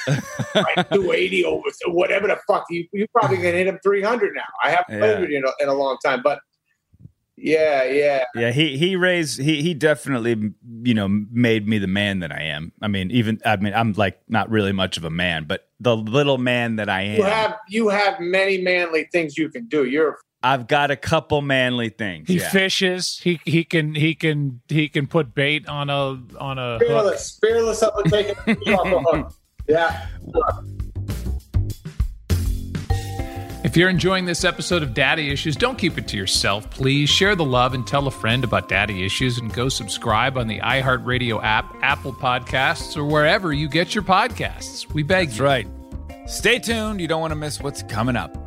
[0.55, 2.65] like 280 over whatever the fuck.
[2.69, 4.41] You, you probably can hit him 300 now.
[4.63, 6.39] I haven't played with you in a, in a long time, but
[7.37, 8.23] Yeah, yeah.
[8.35, 10.51] Yeah, he he raised he he definitely
[10.83, 12.71] you know made me the man that I am.
[12.81, 15.95] I mean, even I mean I'm like not really much of a man, but the
[15.95, 17.17] little man that I am.
[17.17, 19.85] You have you have many manly things you can do.
[19.85, 22.27] You're I've got a couple manly things.
[22.27, 22.49] He yeah.
[22.49, 23.19] fishes.
[23.21, 26.87] He he can he can he can put bait on a on a hook.
[26.87, 28.35] fearless, fearless up and taking
[28.73, 29.33] off hook.
[29.67, 30.07] Yeah.
[33.63, 36.67] If you're enjoying this episode of Daddy Issues, don't keep it to yourself.
[36.71, 40.47] Please share the love and tell a friend about Daddy Issues and go subscribe on
[40.47, 44.91] the iHeartRadio app, Apple Podcasts, or wherever you get your podcasts.
[44.91, 45.45] We beg That's you.
[45.45, 45.67] right.
[46.25, 46.99] Stay tuned.
[46.99, 48.38] You don't want to miss what's coming up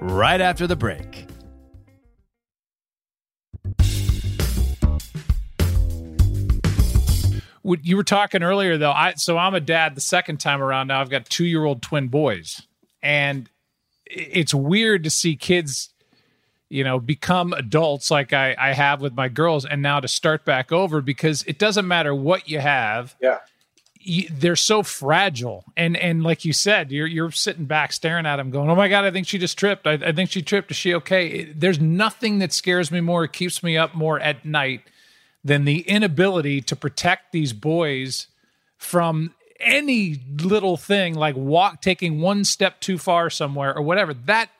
[0.00, 1.26] right after the break.
[7.82, 8.92] You were talking earlier though.
[8.92, 11.00] I so I'm a dad the second time around now.
[11.00, 12.62] I've got two year old twin boys,
[13.02, 13.50] and
[14.06, 15.90] it's weird to see kids,
[16.70, 20.46] you know, become adults like I, I have with my girls, and now to start
[20.46, 23.14] back over because it doesn't matter what you have.
[23.20, 23.38] Yeah.
[24.08, 25.64] You, they're so fragile.
[25.76, 28.88] And and like you said you're you're sitting back staring at them going oh my
[28.88, 29.86] god i think she just tripped.
[29.86, 30.70] I, I think she tripped.
[30.70, 31.44] Is she okay?
[31.44, 34.82] There's nothing that scares me more keeps me up more at night
[35.44, 38.26] than the inability to protect these boys
[38.76, 44.14] from any little thing like walk taking one step too far somewhere or whatever.
[44.14, 44.50] That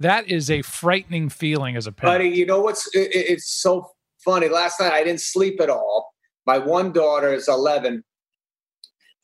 [0.00, 2.18] that is a frightening feeling as a parent.
[2.18, 3.90] Buddy, you know what's it- it's so
[4.24, 4.48] funny.
[4.48, 6.12] Last night I didn't sleep at all.
[6.46, 8.04] My one daughter is 11,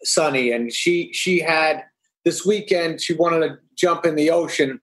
[0.04, 1.84] Sunny, and she she had
[2.24, 4.80] this weekend she wanted to jump in the ocean,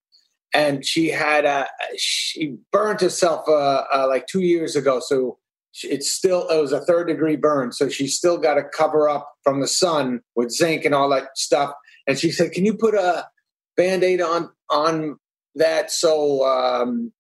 [0.54, 5.00] and she had a she burned herself uh, uh, like two years ago.
[5.00, 5.38] So
[5.84, 7.72] it's still it was a third degree burn.
[7.72, 11.38] So she's still got to cover up from the sun with zinc and all that
[11.38, 11.72] stuff.
[12.08, 13.28] And she said, "Can you put a
[13.78, 15.18] band aid on on
[15.56, 17.14] that so um,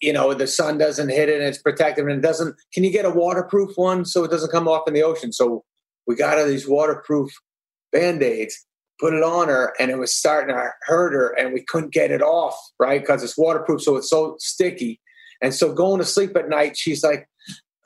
[0.00, 2.90] you know the sun doesn't hit it and it's protective and it doesn't can you
[2.90, 5.64] get a waterproof one so it doesn't come off in the ocean so
[6.08, 7.30] we got her these waterproof
[7.92, 8.66] band-aids
[8.98, 12.10] put it on her and it was starting to hurt her and we couldn't get
[12.10, 15.00] it off right because it's waterproof so it's so sticky
[15.40, 17.28] and so going to sleep at night she's like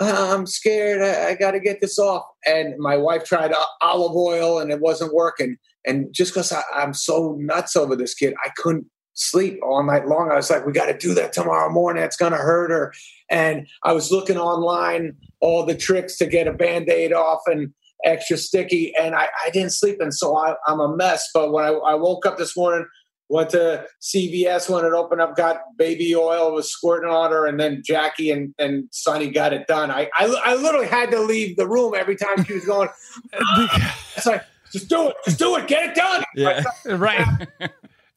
[0.00, 4.16] "Uh, i'm scared i, I got to get this off and my wife tried olive
[4.16, 8.48] oil and it wasn't working and just because i'm so nuts over this kid i
[8.56, 10.30] couldn't sleep all night long.
[10.30, 12.02] I was like, we got to do that tomorrow morning.
[12.02, 12.94] It's going to hurt her.
[13.30, 17.72] And I was looking online, all the tricks to get a band aid off and
[18.05, 18.95] extra sticky.
[18.97, 20.01] And I, I didn't sleep.
[20.01, 21.29] And so I, I'm a mess.
[21.33, 22.87] But when I, I woke up this morning,
[23.29, 27.47] went to CVS when it opened up, got baby oil, was squirting on her.
[27.47, 29.91] And then Jackie and, and Sunny got it done.
[29.91, 32.88] I, I, I literally had to leave the room every time she was going,
[33.35, 33.99] ah.
[34.17, 35.17] it's like, just do it.
[35.25, 35.67] Just do it.
[35.67, 36.25] Get it done.
[36.35, 36.62] Yeah.
[36.97, 37.49] right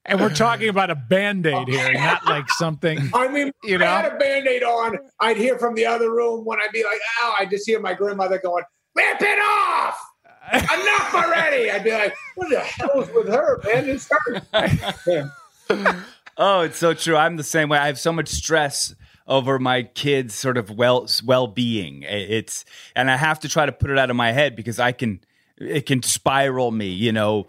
[0.05, 4.01] and we're talking about a band-aid here not like something I mean, You know, I
[4.01, 4.97] had a band-aid on.
[5.19, 7.93] I'd hear from the other room when I'd be like, ow, I just hear my
[7.93, 8.63] grandmother going,
[8.95, 10.11] rip it off!
[10.53, 11.71] Enough already!
[11.71, 13.89] I'd be like, what the hell is with her, man?
[13.89, 14.41] It's her.
[15.07, 16.01] Yeah.
[16.37, 17.15] Oh, it's so true.
[17.15, 17.77] I'm the same way.
[17.77, 18.93] I have so much stress
[19.25, 22.03] over my kids' sort of well well being.
[22.03, 24.91] It's and I have to try to put it out of my head because I
[24.91, 25.21] can.
[25.57, 27.47] It can spiral me, you know.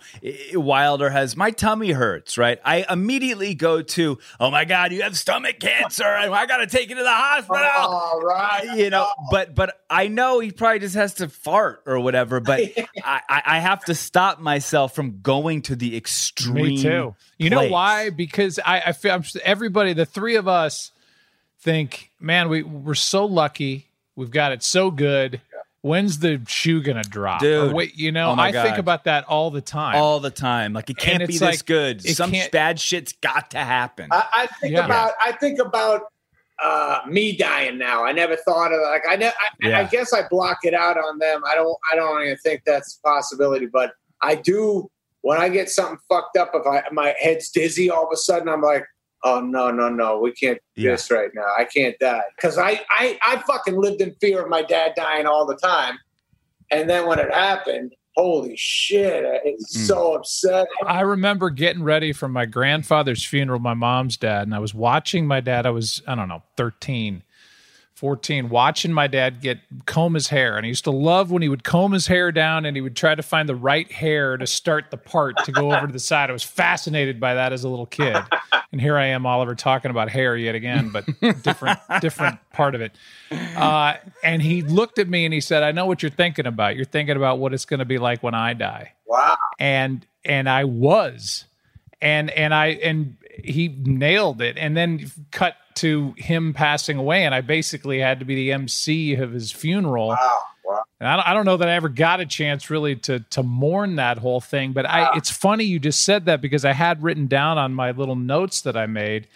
[0.54, 2.60] Wilder has my tummy hurts, right?
[2.64, 6.68] I immediately go to, oh my god, you have stomach cancer, and I got to
[6.68, 7.66] take you to the hospital.
[7.76, 8.76] All right.
[8.76, 12.60] you know but but i know he probably just has to fart or whatever but
[13.04, 17.14] I, I I have to stop myself from going to the extreme Me too.
[17.38, 18.10] You know why?
[18.10, 20.92] Because I, I feel I'm, everybody, the three of us,
[21.60, 23.86] think, man, we we're so lucky.
[24.14, 25.40] We've got it so good.
[25.86, 27.42] When's the shoe gonna drop?
[27.42, 27.72] Or Dude.
[27.72, 29.96] wait, you know, Oh my I think about that all the time.
[29.96, 33.12] all the time like it can't be it's this like, good some can't- bad shit's
[33.22, 34.84] got to happen I, I think Yeah.
[34.84, 36.02] about I think about
[36.62, 38.02] uh, me dying now.
[38.02, 41.18] I never thought of like I, ne- I, I guess I block it out on
[41.18, 41.42] them.
[41.46, 45.68] I don't I don't even think that's a possibility, but I do when I get
[45.68, 46.52] something fucked up.
[46.54, 48.86] If I my head's dizzy, all of a sudden I'm like,
[49.26, 50.92] oh no no no, we can't do Yeah.
[50.92, 51.46] this right now.
[51.58, 55.26] I can't die because I, I I fucking lived in fear of my dad dying
[55.26, 55.98] all the time,
[56.70, 59.86] and then when it happened, holy shit, it's Mm.
[59.86, 60.66] so upsetting.
[60.86, 65.26] I remember getting ready for my grandfather's funeral, my mom's dad, and I was watching
[65.26, 65.66] my dad.
[65.66, 67.22] I was, I don't know, 13,
[67.96, 70.56] 14, watching my dad get comb his hair.
[70.56, 72.94] And I used to love when he would comb his hair down and he would
[72.94, 75.98] try to find the right hair to start the part to go over to the
[75.98, 76.28] side.
[76.28, 78.16] I was fascinated by that as a little kid.
[78.70, 81.06] And here I am, Oliver, talking about hair yet again, but
[81.42, 82.92] different, different part of it.
[83.56, 86.76] Uh, and he looked at me and he said, I know what you're thinking about.
[86.76, 89.36] You're thinking about what it's going to be like when I die Wow.
[89.58, 91.44] and and I was,
[92.02, 97.34] and and I and he nailed it, and then cut to him passing away, and
[97.34, 100.08] I basically had to be the MC of his funeral.
[100.08, 100.42] Wow.
[100.64, 100.82] Wow.
[100.98, 104.18] And I don't, know that I ever got a chance really to to mourn that
[104.18, 107.56] whole thing, but I it's funny you just said that because I had written down
[107.56, 109.28] on my little notes that I made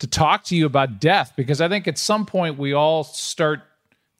[0.00, 3.60] to talk to you about death because I think at some point we all start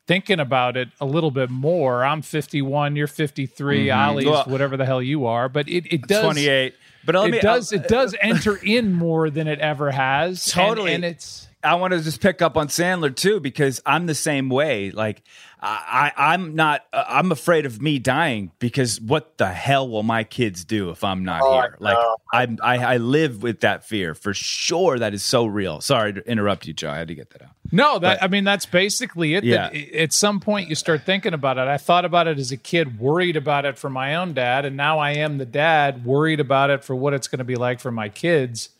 [0.07, 2.05] thinking about it a little bit more.
[2.05, 3.99] I'm 51, you're 53, mm-hmm.
[3.99, 6.75] Ollie's Well- whatever the hell you are, but it it does 28.
[7.05, 10.47] But let it me, does I, it does enter in more than it ever has.
[10.47, 10.95] and- Totally.
[10.95, 14.49] and it's I want to just pick up on Sandler too because I'm the same
[14.49, 14.91] way.
[14.91, 15.23] Like
[15.61, 16.85] I, I I'm not.
[16.93, 21.05] uh, I'm afraid of me dying because what the hell will my kids do if
[21.05, 21.77] I'm not Oh, here?
[21.79, 22.17] Like know.
[22.33, 24.99] I'm, I I live with that fear for sure.
[24.99, 25.81] That is so real.
[25.81, 26.91] Sorry to interrupt you, Joe.
[26.91, 27.51] I had to get that out.
[27.71, 29.45] No, that But- I mean that's basically it.
[29.45, 29.71] Yeah.
[29.71, 31.69] That at some point you start thinking about it.
[31.69, 34.77] I thought about it as a kid, worried about it for my own dad, and
[34.77, 37.79] now I am the dad, worried about it for what it's going to be like
[37.81, 38.71] for my kids.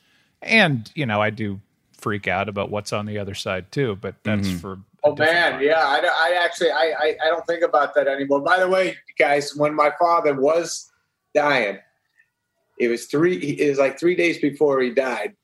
[0.43, 1.61] And you know, I do
[2.03, 3.97] freak out about what's on the other side too.
[4.01, 4.59] But that's Mm-hmm.
[4.59, 5.63] for Oh man, time.
[5.63, 5.81] yeah.
[5.81, 8.41] I, I actually I, I I don't think about that anymore.
[8.41, 10.91] By the way, guys, when my father was
[11.35, 11.79] dying,
[12.79, 13.37] it was three.
[13.37, 15.35] It was like three days before he died,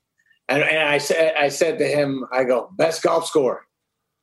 [0.47, 3.65] and and I said I said to him, I go best golf score,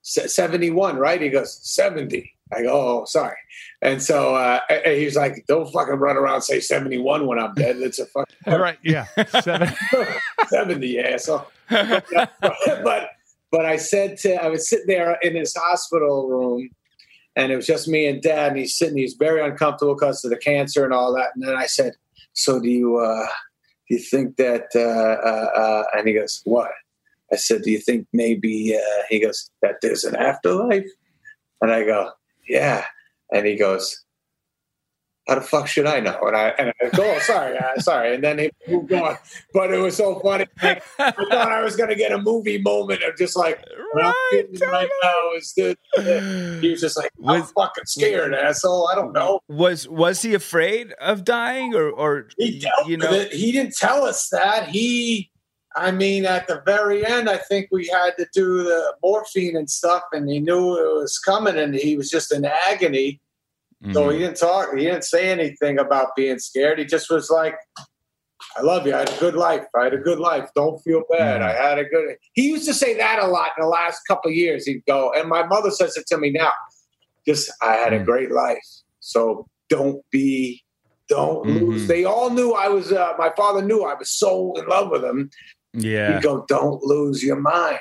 [0.02, 1.20] seventy one, right?
[1.20, 2.32] He goes seventy.
[2.52, 3.36] I go, oh, sorry.
[3.82, 7.38] And so uh, and he was like, don't fucking run around and say 71 when
[7.38, 7.78] I'm dead.
[7.80, 9.06] That's a fucking All right, yeah,
[10.48, 11.46] 70 asshole.
[11.68, 13.10] but
[13.50, 16.70] but I said to I was sitting there in his hospital room,
[17.34, 18.96] and it was just me and Dad, and he's sitting.
[18.96, 21.30] He's very uncomfortable because of the cancer and all that.
[21.34, 21.94] And then I said,
[22.32, 23.26] "So do you uh,
[23.88, 26.70] do you think that?" Uh, uh, uh, and he goes, "What?"
[27.32, 30.86] I said, "Do you think maybe?" Uh, he goes, "That there's an afterlife,"
[31.60, 32.12] and I go,
[32.48, 32.84] "Yeah,"
[33.32, 34.02] and he goes.
[35.28, 36.16] How the fuck should I know?
[36.22, 38.14] And I and I go, oh, sorry, uh, sorry.
[38.14, 39.16] And then he moved on.
[39.52, 40.46] But it was so funny.
[40.62, 43.58] Like, I thought I was going to get a movie moment of just like,
[43.94, 45.74] Right, right now is this.
[46.62, 48.86] He was just like, I'm Was- fucking scared, asshole.
[48.88, 49.40] I don't know.
[49.48, 53.16] Was was he afraid of dying or or He dealt you with know?
[53.16, 53.32] it.
[53.32, 54.68] He didn't tell us that.
[54.68, 55.32] He,
[55.76, 59.68] I mean, at the very end, I think we had to do the morphine and
[59.68, 63.20] stuff, and he knew it was coming, and he was just in agony.
[63.92, 64.12] So Mhm.
[64.12, 64.74] he didn't talk.
[64.74, 66.78] He didn't say anything about being scared.
[66.78, 67.56] He just was like,
[68.56, 68.94] "I love you.
[68.94, 69.66] I had a good life.
[69.78, 70.48] I had a good life.
[70.54, 71.42] Don't feel bad.
[71.42, 71.44] Mhm.
[71.44, 74.30] I had a good." He used to say that a lot in the last couple
[74.30, 74.64] of years.
[74.66, 76.52] He'd go, and my mother says it to me now.
[77.26, 78.06] Just, I had a Mhm.
[78.06, 78.64] great life.
[79.00, 80.64] So don't be,
[81.08, 81.84] don't lose.
[81.84, 81.88] Mhm.
[81.88, 82.92] They all knew I was.
[82.92, 85.30] Uh, my father knew I was so in love with him.
[85.76, 86.14] Yeah.
[86.14, 87.78] He'd go, "Don't lose your mind.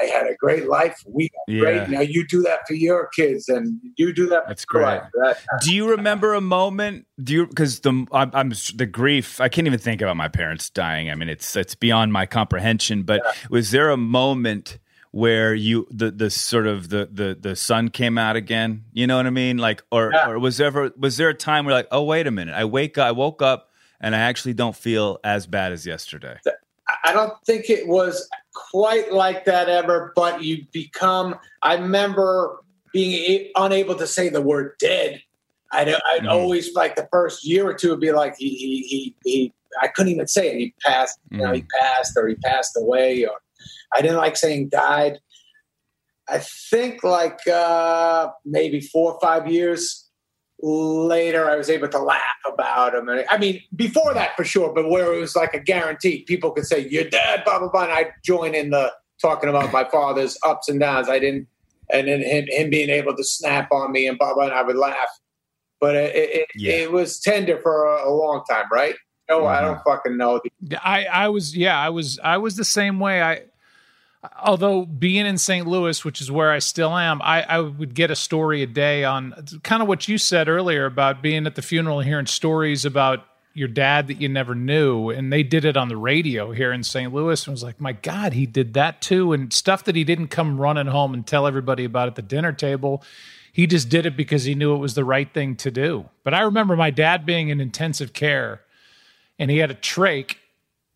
[0.00, 0.96] I had a great life.
[1.06, 1.60] We got Yeah.
[1.60, 1.88] great.
[1.90, 4.44] Now you do that for your kids, and you do that.
[4.48, 4.84] That's great.
[4.84, 5.02] life.
[5.22, 7.06] That, Do you remember a moment?
[7.22, 9.40] Do you because the I'm, I'm the grief?
[9.40, 11.10] I can't even think about my parents dying.
[11.10, 13.02] I mean, it's it's beyond my comprehension.
[13.02, 14.78] But was there a moment
[15.12, 18.84] where you the the sort of the the the sun came out again?
[18.92, 19.58] You know what I mean?
[19.58, 20.30] Like, or Yeah.
[20.30, 22.64] or was there ever was there a time where like, oh wait a minute, I
[22.64, 23.70] wake up, I woke up
[24.00, 26.36] and I actually don't feel as bad as yesterday.
[27.04, 31.36] I don't think it was quite like that ever, but you become.
[31.62, 32.58] I remember
[32.92, 35.22] being unable to say the word dead.
[35.72, 36.30] I'd, I'd Mhm.
[36.30, 39.88] always like the first year or two would be like he he he, he I
[39.88, 40.58] couldn't even say it.
[40.58, 43.36] He passed, you know, he passed or he passed away, or
[43.94, 45.18] I didn't like saying died.
[46.28, 50.05] I think like uh, maybe four or five years
[50.62, 53.08] later, I was able to laugh about him.
[53.08, 56.50] And I mean, before that for sure, but where it was like a guarantee, people
[56.50, 57.84] could say, "You're dead," blah blah blah.
[57.84, 61.08] And I'd join in the talking about my father's ups and downs.
[61.08, 61.48] I didn't,
[61.92, 64.62] and then him, him being able to snap on me and blah blah, and I
[64.62, 65.08] would laugh.
[65.80, 66.72] But it, it, Yeah.
[66.72, 68.94] it was tender for a, a long time, right?
[69.28, 69.66] No, I mm-hmm.
[69.66, 70.40] don't fucking know.
[70.82, 73.42] I I was yeah I was I was the same way I
[74.42, 75.66] although being in St.
[75.66, 79.04] Louis which is where I still am I I would get a story a day
[79.04, 82.84] on kind of what you said earlier about being at the funeral and hearing stories
[82.84, 83.24] about
[83.54, 86.82] your dad that you never knew and they did it on the radio here in
[86.82, 87.12] St.
[87.12, 90.28] Louis and was like my god he did that too and stuff that he didn't
[90.28, 93.02] come running home and tell everybody about at the dinner table
[93.52, 96.34] he just did it because he knew it was the right thing to do but
[96.34, 98.60] I remember my dad being in intensive care
[99.38, 100.36] and he had a trach,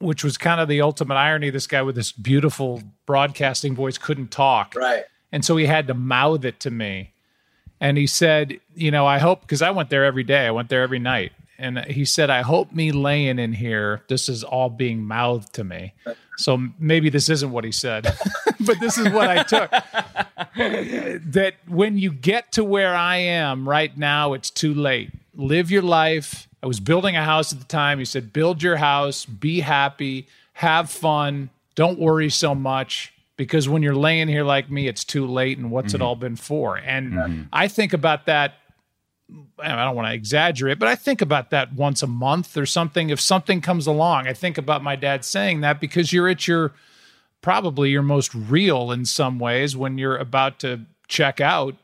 [0.00, 1.50] which was kind of the ultimate irony.
[1.50, 4.74] This guy with this beautiful broadcasting voice couldn't talk.
[4.74, 5.04] Right.
[5.32, 7.12] And so he had to mouth it to me.
[7.80, 10.68] And he said, You know, I hope, because I went there every day, I went
[10.68, 11.32] there every night.
[11.58, 15.64] And he said, I hope me laying in here, this is all being mouthed to
[15.64, 15.94] me.
[16.40, 18.04] So maybe this isn't what he said,
[18.60, 19.70] but this is what I took.
[21.32, 25.10] that when you get to where I am right now, it's too late.
[25.34, 26.48] Live your life.
[26.62, 27.98] I was building a house at the time.
[27.98, 33.82] He said, build your house, be happy, have fun, don't worry so much because when
[33.82, 36.02] you're laying here like me, it's too late, and what's Mm-hmm.
[36.02, 36.76] it all been for?
[36.76, 38.54] And I think about that.
[39.58, 43.10] I don't want to exaggerate, but I think about that once a month or something.
[43.10, 46.72] If something comes along, I think about my dad saying that because you're at your
[47.40, 51.76] probably your most real in some ways when you're about to check out.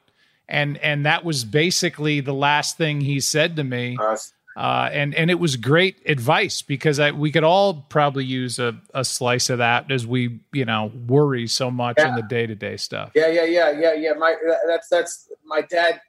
[0.48, 3.96] And and that was basically the last thing he said to me.
[3.98, 4.16] Uh,
[4.56, 8.74] Uh, and and it was great advice because I, we could all probably use a,
[8.94, 12.54] a slice of that as we you know worry so much in the day to
[12.54, 13.10] day stuff.
[13.14, 14.12] Yeah, yeah, yeah, yeah, yeah.
[14.14, 14.34] My
[14.66, 16.00] that's that's my dad.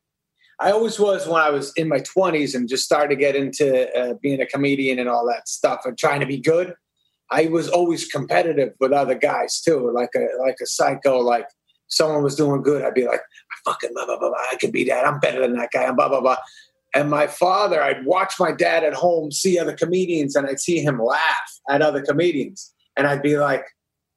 [0.61, 3.93] I always was when I was in my twenties and just started to get into
[3.93, 6.73] uh, being a comedian and all that stuff and trying to be good.
[7.29, 11.19] I was always competitive with other guys too, like a like a psycho.
[11.19, 11.47] Like
[11.89, 14.29] someone was doing good, I'd be like, I fucking blah blah blah.
[14.29, 14.37] blah.
[14.51, 15.05] I could be that.
[15.05, 15.83] I'm better than that guy.
[15.83, 16.37] And blah blah blah.
[16.97, 20.79] And my father, I'd watch my dad at home see other comedians, and I'd see
[20.79, 23.63] him laugh at other comedians, and I'd be like,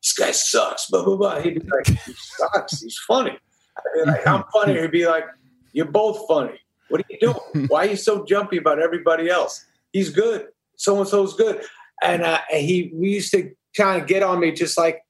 [0.03, 1.41] "This guy sucks." Blah blah blah.
[1.43, 2.81] He'd be like, "He sucks.
[2.81, 3.33] He's funny."
[3.77, 5.27] I'd be like, "I'm funny." He'd be like,
[5.75, 6.59] "You're both funny.
[6.89, 7.67] What are you doing?
[7.69, 9.63] Why are you so jumpy about everybody else?
[9.93, 10.49] He's good.
[10.77, 11.63] So and so's good."
[12.03, 15.05] And uh, and he we used to kind of get on me, just like,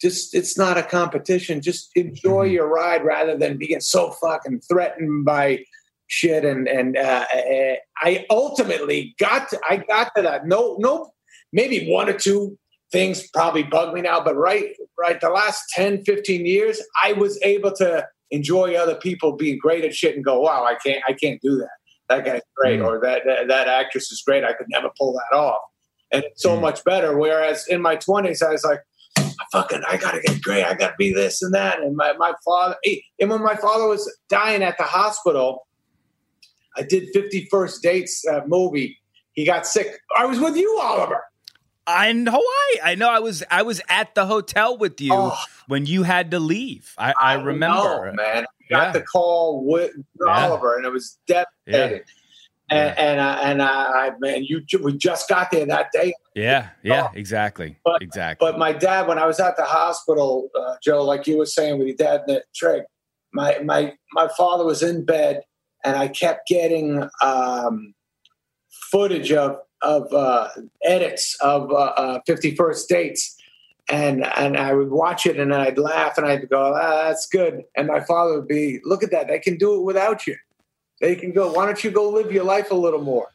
[0.00, 1.60] just it's not a competition.
[1.60, 5.66] Just enjoy your ride rather than being so fucking threatened by
[6.12, 10.46] shit and and uh, uh, I ultimately got to I got to that.
[10.46, 11.10] No no
[11.54, 12.58] maybe one or two
[12.92, 17.40] things probably bug me now but right right the last 10 15 years I was
[17.42, 21.14] able to enjoy other people being great at shit and go wow I can't I
[21.14, 21.76] can't do that.
[22.10, 22.84] That guy's great Mm.
[22.86, 24.44] or that, that that actress is great.
[24.44, 25.62] I could never pull that off.
[26.12, 26.60] And it's so Mm.
[26.60, 27.16] much better.
[27.16, 28.80] Whereas in my 20s I was like
[29.18, 30.64] I fucking I gotta get great.
[30.64, 31.80] I gotta be this and that.
[31.80, 32.76] And my, my father
[33.20, 35.66] and when my father was dying at the hospital
[36.76, 38.98] I did 50 First Dates uh, movie.
[39.32, 39.88] He got sick.
[40.16, 41.22] I was with you, Oliver.
[42.08, 42.80] in Hawaii.
[42.84, 45.36] I know I was I was at the hotel with you Oh.
[45.68, 46.94] when you had to leave.
[46.98, 48.06] I, I remember.
[48.06, 48.44] know, man.
[48.44, 48.92] I got Yeah.
[48.92, 49.92] the call with
[50.24, 50.46] Yeah.
[50.48, 52.02] Oliver, and it was devastating.
[52.70, 56.14] And and I, and I, I man, you we just got there that day.
[56.34, 57.10] Yeah, yeah, Oh.
[57.14, 57.76] exactly.
[57.84, 58.48] But- exactly.
[58.50, 61.78] But my dad, when I was at the hospital, uh, Joe, like you were saying
[61.78, 62.82] with your dad and the trach,
[63.34, 65.42] my my my father was in bed,
[65.84, 67.94] and I kept getting um,
[68.90, 70.48] footage of of uh,
[70.84, 73.36] edits of uh, uh, Fifty First Dates,
[73.90, 77.62] and and I would watch it, and I'd laugh, and I'd go, "Ah, that's good,"
[77.76, 80.36] and my father would be, "Look at that, they can do it without you.
[81.00, 81.52] They can go.
[81.52, 83.28] Why don't you go live your life a little more?"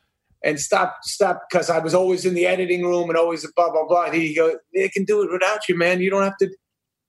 [0.43, 3.88] and stop stop because I was always in the editing room and always blah blah
[3.88, 4.06] blah.
[4.06, 6.00] And he go, they can do it without you, man.
[6.00, 6.50] You don't have to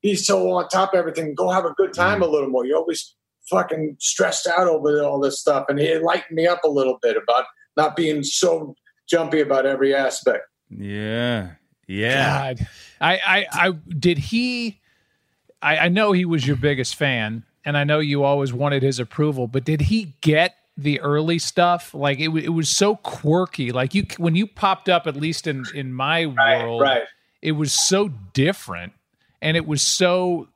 [0.03, 1.35] be so on top of everything.
[1.35, 2.65] Go have a good time a little more.
[2.65, 3.15] You're always
[3.51, 7.17] fucking stressed out over all this stuff, and he lightened me up a little bit
[7.17, 7.45] about
[7.77, 8.75] not being so
[9.09, 10.45] jumpy about every aspect.
[10.71, 11.53] yeah,
[11.87, 12.55] yeah.
[12.55, 12.67] God,
[13.01, 14.81] I, I, I did he.
[15.63, 19.01] I, I know he was your biggest fan, and I know you always wanted his
[19.01, 19.47] approval.
[19.47, 21.95] But did he get the early stuff?
[21.95, 23.73] Like it, it was so quirky.
[23.73, 27.03] Like you, when you popped up, at least in in my world, right.
[27.43, 28.93] it was so different,
[29.43, 30.49] and it was so.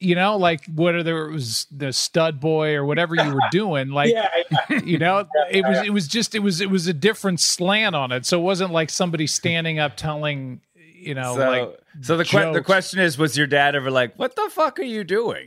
[0.00, 4.12] You know, like whether it was the stud boy or whatever you were doing, like
[4.12, 4.28] Yeah,
[4.70, 4.80] yeah.
[4.84, 8.12] you know it was it was just it was it was a different slant on
[8.12, 8.24] it.
[8.24, 12.52] So it wasn't like somebody standing up telling you know So, like so the que-
[12.52, 15.46] the question is, was your dad ever like, "What the fuck are you doing?"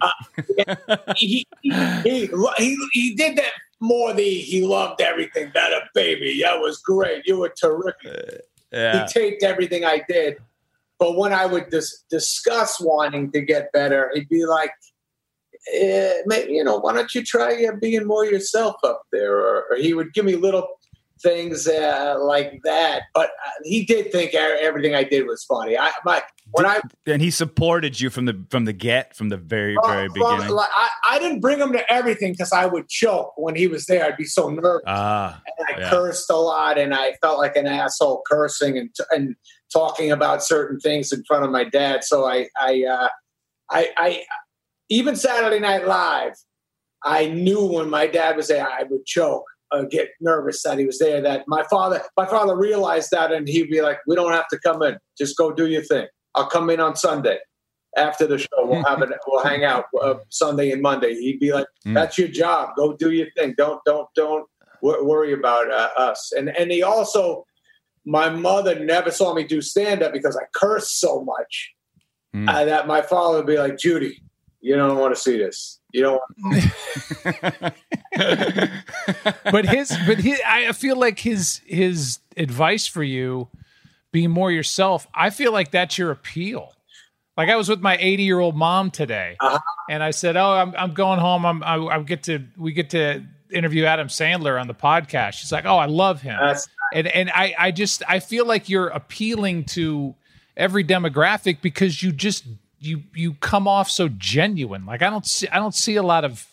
[1.15, 1.69] he, he,
[2.03, 6.41] he, he, he did that more the he loved everything that a baby.
[6.43, 7.25] That was great.
[7.25, 8.41] You were terrific.
[8.71, 10.37] Yeah, he taped everything I did.
[11.01, 14.69] But when I would dis- discuss wanting to get better, he'd be like,
[15.73, 19.35] eh, maybe, you know, why don't you try uh, being more yourself up there?
[19.35, 20.67] Or, or he would give me little
[21.23, 23.01] things uh, like that.
[23.15, 25.75] But uh, he did think everything I did was funny.
[25.75, 26.21] I, my,
[26.51, 30.07] when I, and he supported you from the from the get from the very very
[30.07, 30.53] from- from- beginning.
[30.55, 33.87] like, I, I didn't bring him to everything because I would choke when he was
[33.87, 34.05] there.
[34.05, 34.83] I'd be so nervous.
[34.85, 35.89] Ah, and I Yeah.
[35.89, 39.35] cursed a lot, and I felt like an asshole cursing and and
[39.71, 42.03] talking about certain things in front of my dad.
[42.03, 43.09] So I I uh,
[43.69, 44.23] I, I
[44.89, 46.33] even Saturday Night Live,
[47.03, 50.85] I knew when my dad was there, I would choke, uh, get nervous that he
[50.85, 51.21] was there.
[51.21, 54.59] That my father my father realized that, and he'd be like, "We don't have to
[54.59, 54.97] come in.
[55.17, 56.07] Just go do your thing.
[56.35, 57.39] I'll come in on Sunday."
[57.97, 59.09] After the show, we'll have it.
[59.27, 61.13] We'll hang out uh, Sunday and Monday.
[61.15, 61.93] He'd be like, Mm.
[61.95, 62.69] "That's your job.
[62.77, 63.53] Go do your thing.
[63.57, 64.47] Don't don't don't
[64.81, 66.31] wor- worry about uh, us.
[66.37, 67.45] And and he also,
[68.05, 71.73] my mother never saw me do stand up because I cursed so much
[72.33, 72.47] Hmm.
[72.47, 74.21] uh, that my father would be like, Judy,
[74.61, 75.79] you don't want to see this.
[75.91, 76.21] You don't.
[76.41, 77.73] Want-
[79.51, 83.47] but his but his, i feel like his his advice for you
[84.11, 86.73] be more yourself i feel like that's your appeal
[87.37, 89.57] Like I was with my 80 year old mom today, Uh-huh.
[89.89, 91.45] and I said, "Oh, I'm I'm going home.
[91.45, 95.51] I'm I, I get to we get to interview Adam Sandler on the podcast." She's
[95.51, 98.87] like, "Oh, I love him," That's and and I I just I feel like you're
[98.87, 100.15] appealing to
[100.57, 102.45] every demographic because you just
[102.79, 104.85] you you come off so genuine.
[104.85, 106.45] Like I don't see I don't see a lot of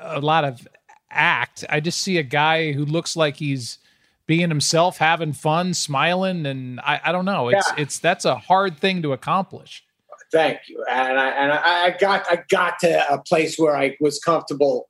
[0.00, 0.66] a lot of
[1.10, 1.64] act.
[1.68, 3.78] I just see a guy who looks like he's
[4.26, 7.48] being himself, having fun, smiling, and I, I don't know.
[7.48, 7.82] It's Yeah.
[7.82, 9.84] it's that's a hard thing to accomplish.
[10.32, 10.82] thank you.
[10.88, 14.88] And I and I, I got I got to a place where I was comfortable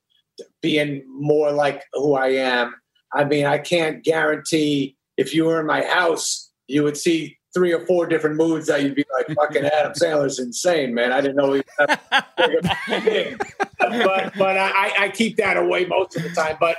[0.61, 2.75] being more like who I am.
[3.15, 7.73] I mean, I can't guarantee if you were in my house, you would see three
[7.73, 11.37] or four different moods that you'd be like, "Fucking Adam Sandler's insane, man." I didn't
[11.37, 11.99] know he was.
[13.79, 16.57] But but I, I keep that away most of the time.
[16.59, 16.77] But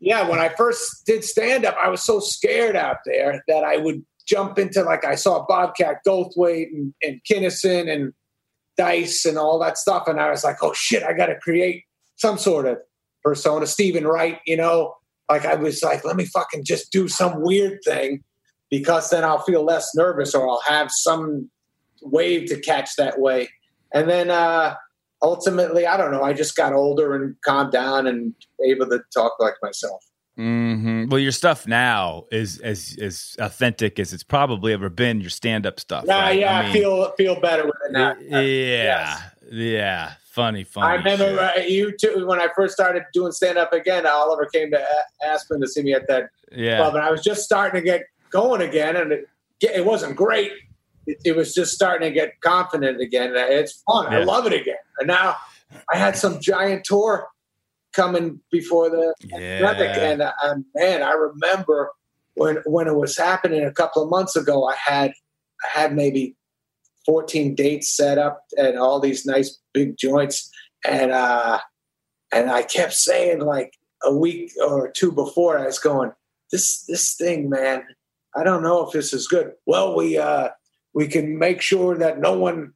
[0.00, 3.76] yeah, when I first did stand up, I was so scared out there that I
[3.76, 8.12] would jump into like I saw Bobcat Goldthwait and, and Kinison and
[8.76, 11.84] Dice and all that stuff, and I was like, oh shit, I got to create
[12.16, 12.78] some sort of
[13.22, 13.66] persona.
[13.66, 14.94] Steven Wright, you know,
[15.28, 18.22] like I was like, let me fucking just do some weird thing
[18.70, 21.50] because then I'll feel less nervous or I'll have some
[22.02, 23.48] wave to catch that way.
[23.92, 24.74] And then uh
[25.22, 29.32] ultimately, I don't know, I just got older and calmed down and able to talk
[29.40, 30.04] like myself.
[30.36, 35.20] hmm Well, your stuff now is as as authentic as it's probably ever been.
[35.20, 36.04] Your stand up stuff.
[36.06, 36.38] Yeah, right?
[36.38, 38.14] yeah, I, mean, feel feel better with it now.
[38.20, 39.22] Yeah, Yes.
[39.50, 40.12] yeah.
[40.30, 40.86] Funny, funny.
[40.86, 44.06] I remember uh, you too when I first started doing stand up again.
[44.06, 44.84] Oliver came to
[45.24, 46.76] Aspen to see me at that yeah.
[46.76, 49.28] club, and I was just starting to get going again, and it,
[49.60, 50.52] it wasn't great.
[51.06, 53.32] It, it was just starting to get confident again.
[53.34, 54.12] It's fun.
[54.12, 54.76] I love it again.
[54.98, 55.36] And now
[55.92, 57.26] I had some giant tour
[57.92, 60.10] coming before the pandemic, Yeah.
[60.10, 60.32] and uh,
[60.74, 61.90] man, I remember
[62.34, 64.66] when when it was happening a couple of months ago.
[64.68, 65.12] I had
[65.64, 66.36] I had maybe
[67.08, 70.50] fourteen dates set up and all these nice big joints,
[70.84, 71.58] and uh,
[72.34, 73.72] and I kept saying like
[74.04, 76.12] a week or two before, I was going,
[76.52, 77.82] this this thing, man.
[78.36, 79.52] I don't know if this is good.
[79.66, 80.50] Well, we uh,
[80.92, 82.74] we can make sure that no one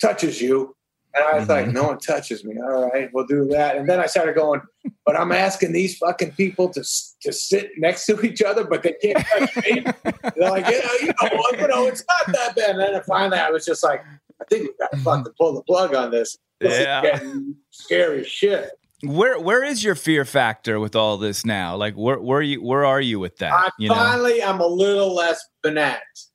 [0.00, 0.74] touches you.
[1.14, 1.72] And I was like, Mhm.
[1.74, 2.56] no one touches me.
[2.58, 3.76] All right, we'll do that.
[3.76, 4.60] And then I started going,
[5.04, 6.80] but I'm asking these fucking people to
[7.22, 9.84] to sit next to each other, but they can't touch me.
[10.36, 12.70] They're like, yeah, you know, well, you know, it's not that bad.
[12.70, 14.02] And then finally, I was just like,
[14.40, 16.36] I think we've got to fucking pull the plug on this.
[16.60, 17.02] This Yeah.
[17.02, 18.70] is getting scary shit.
[19.04, 21.76] Where where is your fear factor with all this now?
[21.76, 23.52] Like where where you where are you with that?
[23.52, 23.96] I you know?
[23.96, 26.30] finally, I'm a little less bananas.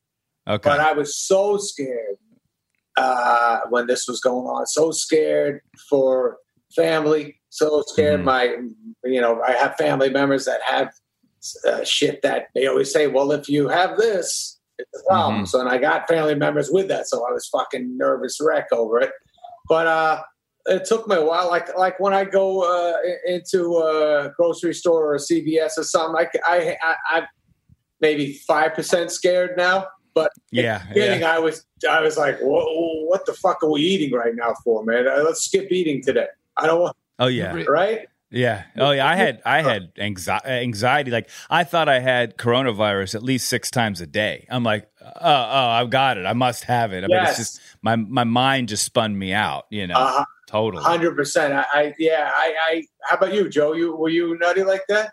[0.48, 0.70] Okay.
[0.70, 2.16] but I was so scared
[2.98, 4.66] uh, when this was going on.
[4.66, 6.38] So scared for
[6.76, 7.40] family.
[7.50, 8.22] So scared.
[8.22, 8.26] Mhm.
[8.26, 8.58] My,
[9.06, 10.92] you know, I have family members that have
[11.66, 13.08] uh, shit that they always say.
[13.08, 15.44] Well, if you have this, it's a problem.
[15.44, 15.48] Mhm.
[15.48, 19.00] So, and I got family members with that, so I was fucking nervous wreck over
[19.00, 19.12] it.
[19.70, 20.24] But uh,
[20.66, 21.48] it took me a while.
[21.48, 26.26] Like like when I go uh, into a grocery store or a CVS or something,
[26.46, 27.28] I, I I, I
[28.02, 29.88] maybe five percent scared now.
[30.18, 30.84] But yeah.
[30.90, 31.36] beginning, yeah.
[31.36, 35.08] I was I was like, what the fuck are we eating right now for, man?
[35.08, 36.28] Uh, Let's skip eating today.
[36.58, 37.54] I don't want Oh yeah.
[37.68, 38.08] right.
[38.30, 38.64] Yeah.
[38.78, 39.08] Oh yeah.
[39.08, 40.48] I had I had anxiety.
[40.48, 41.12] Anxiety.
[41.12, 44.46] Like I thought I had coronavirus at least six times a day.
[44.50, 46.26] I'm like, oh, oh, I've got it.
[46.26, 47.04] I must have it.
[47.04, 47.38] I mean, it's Yes.
[47.38, 49.66] just my my mind just spun me out.
[49.70, 50.84] You know, Uh, totally.
[50.84, 51.54] Hundred percent.
[51.54, 52.32] I, I yeah.
[52.36, 52.84] I, I.
[53.04, 53.74] How about you, Joe?
[53.74, 55.12] You were you nutty like that?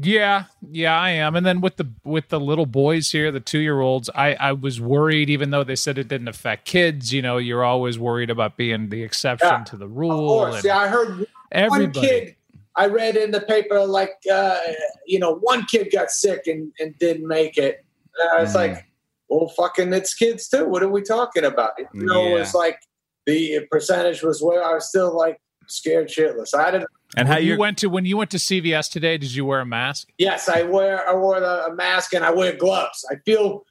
[0.00, 1.36] Yeah, yeah, I am.
[1.36, 4.52] And then with the with the little boys here, the two year olds, I I
[4.52, 7.12] was worried, even though they said it didn't affect kids.
[7.12, 10.28] You know, you're always worried about being the exception Yeah, to the Of rule.
[10.28, 10.54] course.
[10.56, 11.26] and Yeah, I heard
[11.68, 12.36] one kid.
[12.74, 14.58] I read in the paper like uh,
[15.06, 17.84] you know one kid got sick and, and didn't make it.
[18.18, 18.54] And I was Mm.
[18.54, 18.86] like,
[19.28, 20.66] well, fucking, it's kids too.
[20.66, 21.72] What are we talking about?
[21.78, 22.78] You know, it was like
[23.26, 25.38] the percentage was where I was still like
[25.68, 26.54] scared shitless.
[26.54, 26.88] I didn't.
[27.16, 29.44] And how When you you went to when you went to CVS today, did you
[29.44, 30.08] wear a mask?
[30.18, 33.04] Yes, I wear I wore the, a mask and I wear gloves.
[33.10, 33.64] I feel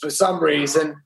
[0.00, 0.96] for some reason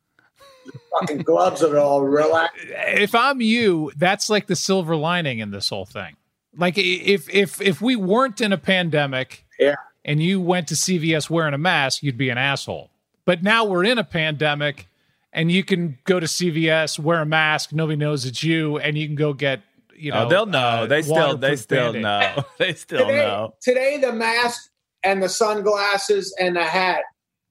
[1.01, 2.57] fucking gloves are all relaxed.
[2.69, 6.17] If I'm you, that's like the silver lining in this whole thing.
[6.57, 9.75] Like if if if we weren't in a pandemic, Yeah.
[10.05, 12.91] and you went to CVS wearing a mask, you'd be an asshole.
[13.25, 14.87] But now we're in a pandemic,
[15.33, 19.07] and you can go to CVS wear a mask, nobody knows it's you, and you
[19.07, 19.63] can go get
[19.97, 20.25] you know.
[20.25, 20.59] oh, they'll know.
[20.59, 22.03] uh, they still they still Band-Aid.
[22.03, 22.45] know.
[22.59, 23.55] they still today, know.
[23.63, 24.71] today the mask
[25.03, 27.03] and the sunglasses and the hat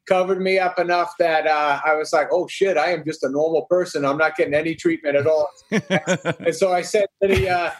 [0.07, 3.29] covered me up enough that uh, I was like, "Oh shit, I am just a
[3.29, 4.05] normal person.
[4.05, 7.71] I'm not getting any treatment at all." and so I said to the, uh,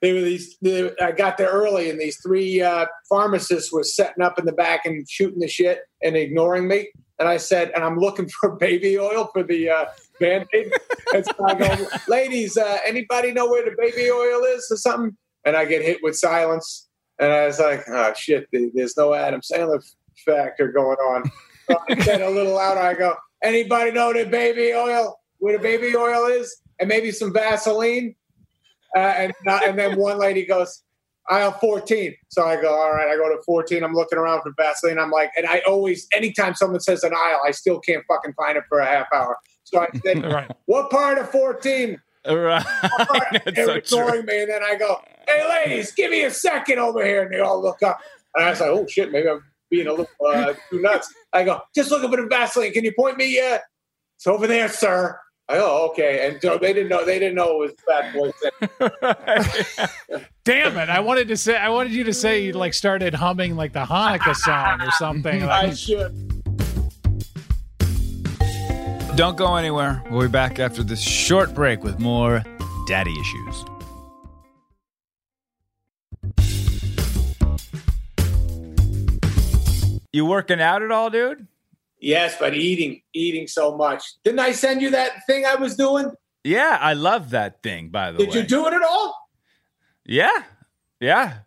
[0.00, 0.56] they were these.
[0.60, 4.52] The, I got there early, and these three uh, pharmacists were setting up in the
[4.52, 6.90] back and shooting the shit and ignoring me.
[7.18, 9.70] And I said, "And I'm looking for baby oil for the
[10.20, 10.72] uh, band aid.
[11.14, 15.16] And so I go, ladies, uh, anybody know where the baby oil is or something?
[15.44, 16.88] And I get hit with silence.
[17.18, 19.82] And I was like, oh shit, there's no Adam Sandler
[20.24, 21.30] factor going on.
[21.68, 22.80] So I said a little louder.
[22.80, 25.18] I go, anybody know the baby oil?
[25.38, 26.60] Where the baby oil is?
[26.78, 28.14] And maybe some Vaseline.
[28.96, 30.82] Uh, and and then one lady goes,
[31.30, 32.14] aisle 14.
[32.28, 33.84] So I go, all right, I go to 14.
[33.84, 34.98] I'm looking around for Vaseline.
[34.98, 38.56] I'm like, and I always, anytime someone says an aisle, I still can't fucking find
[38.56, 39.36] it for a half hour.
[39.72, 40.50] So I said, right.
[40.66, 42.00] what part of 14?
[42.26, 42.64] Right.
[43.54, 44.22] They're so ignoring true.
[44.24, 44.42] me.
[44.42, 47.22] And then I go, hey, ladies, give me a second over here.
[47.22, 48.00] And they all look up.
[48.34, 51.12] And I was like, oh, shit, maybe I'm being a little uh, too nuts.
[51.32, 52.72] I go, just looking for the Vaseline.
[52.72, 53.38] Can you point me?
[53.38, 53.58] Uh,
[54.16, 55.18] it's over there, sir.
[55.52, 56.28] Oh, okay.
[56.28, 57.04] And so they didn't know.
[57.04, 58.30] They didn't know it was Fat Boy.
[60.44, 60.88] Damn it!
[60.88, 61.56] I wanted to say.
[61.56, 65.44] I wanted you to say you like started humming like the Hanukkah song or something.
[65.44, 65.70] Like.
[65.70, 66.39] I should.
[69.20, 70.02] Don't go anywhere.
[70.10, 72.42] We'll be back after this short break with more
[72.86, 73.64] daddy issues.
[80.10, 81.46] You working out at all, dude?
[81.98, 84.02] Yes, but eating, eating so much.
[84.24, 86.10] Didn't I send you that thing I was doing?
[86.42, 87.90] Yeah, I love that thing.
[87.90, 89.28] By the Did way, did you do it at all?
[90.06, 90.44] Yeah,
[90.98, 91.40] yeah.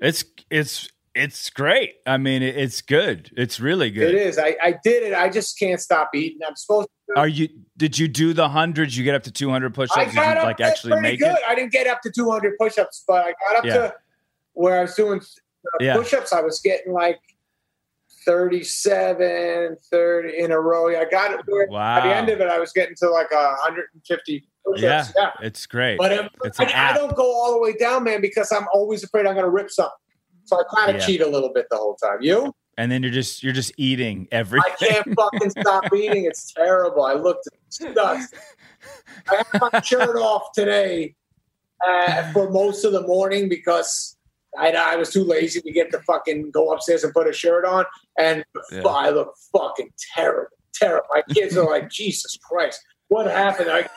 [0.00, 1.96] It's it's it's great.
[2.06, 3.30] I mean, it's good.
[3.36, 4.14] It's really good.
[4.14, 4.38] It is.
[4.38, 5.14] I, I did it.
[5.14, 6.40] I just can't stop eating.
[6.46, 7.18] I'm supposed to.
[7.18, 7.48] Are you?
[7.76, 8.96] Did you do the hundreds?
[8.96, 9.98] You get up to 200 push-ups?
[9.98, 11.32] I got up like actually make good.
[11.32, 11.38] it?
[11.46, 13.74] I didn't get up to 200 push-ups, but I got up yeah.
[13.74, 13.94] to
[14.54, 15.96] where I was doing uh, yeah.
[15.96, 16.32] push-ups.
[16.32, 17.20] I was getting like
[18.24, 20.88] 37, 30 in a row.
[20.88, 21.40] I got it.
[21.46, 21.98] Wow.
[21.98, 25.98] At the end of it, I was getting to like 150 yeah, yeah, it's great.
[25.98, 29.26] But it's I, I, don't go all the way down, man, because I'm always afraid
[29.26, 29.92] I'm going to rip something.
[30.52, 31.06] So I kind of yeah.
[31.06, 32.18] cheat a little bit the whole time.
[32.20, 32.54] You?
[32.76, 34.72] And then you're just you're just eating everything.
[34.80, 36.24] I can't fucking stop eating.
[36.24, 37.04] It's terrible.
[37.04, 38.38] I looked disgusting.
[39.30, 41.14] I had my shirt off today
[41.86, 44.16] uh, for most of the morning because
[44.58, 47.64] I, I was too lazy to get the fucking go upstairs and put a shirt
[47.64, 47.84] on,
[48.18, 48.82] and yeah.
[48.86, 51.06] I look fucking terrible, terrible.
[51.14, 53.88] My kids are like, Jesus Christ, what happened?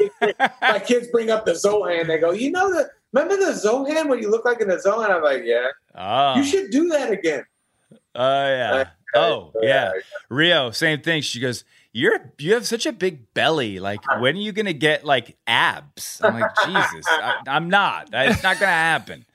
[0.61, 2.07] my kids bring up the Zohan.
[2.07, 5.09] They go, you know the remember the Zohan when you look like in the Zohan?
[5.09, 6.35] I'm like, yeah, oh.
[6.35, 7.45] you should do that again.
[8.13, 8.89] Oh uh, yeah.
[9.15, 9.91] Oh yeah.
[10.29, 11.21] Rio, same thing.
[11.21, 11.63] She goes,
[11.93, 13.79] you're you have such a big belly.
[13.79, 16.19] Like, when are you gonna get like abs?
[16.23, 18.09] I'm like, Jesus, I, am not.
[18.11, 19.25] It's not gonna happen.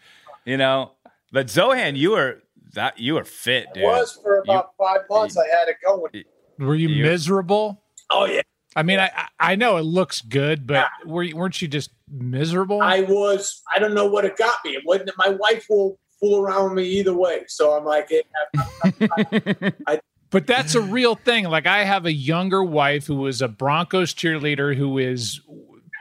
[0.44, 0.92] You know.
[1.32, 2.42] But Zohan, you were
[2.74, 3.84] that you were fit, dude.
[3.84, 5.36] It was for about you, five months.
[5.36, 6.24] You, I had it going.
[6.58, 7.82] Were you, you, miserable?
[8.10, 8.42] Oh yeah.
[8.76, 11.10] I mean, I I know it looks good, but yeah.
[11.10, 12.80] were weren't you just miserable?
[12.80, 13.62] I was.
[13.74, 14.72] I don't know what it got me.
[14.72, 15.10] It wasn't.
[15.16, 17.44] My wife will fool around with me either way.
[17.48, 20.00] So I'm like, it, I, I,
[20.30, 21.44] but that's a real thing.
[21.44, 25.40] Like I have a younger wife who is a Broncos cheerleader who is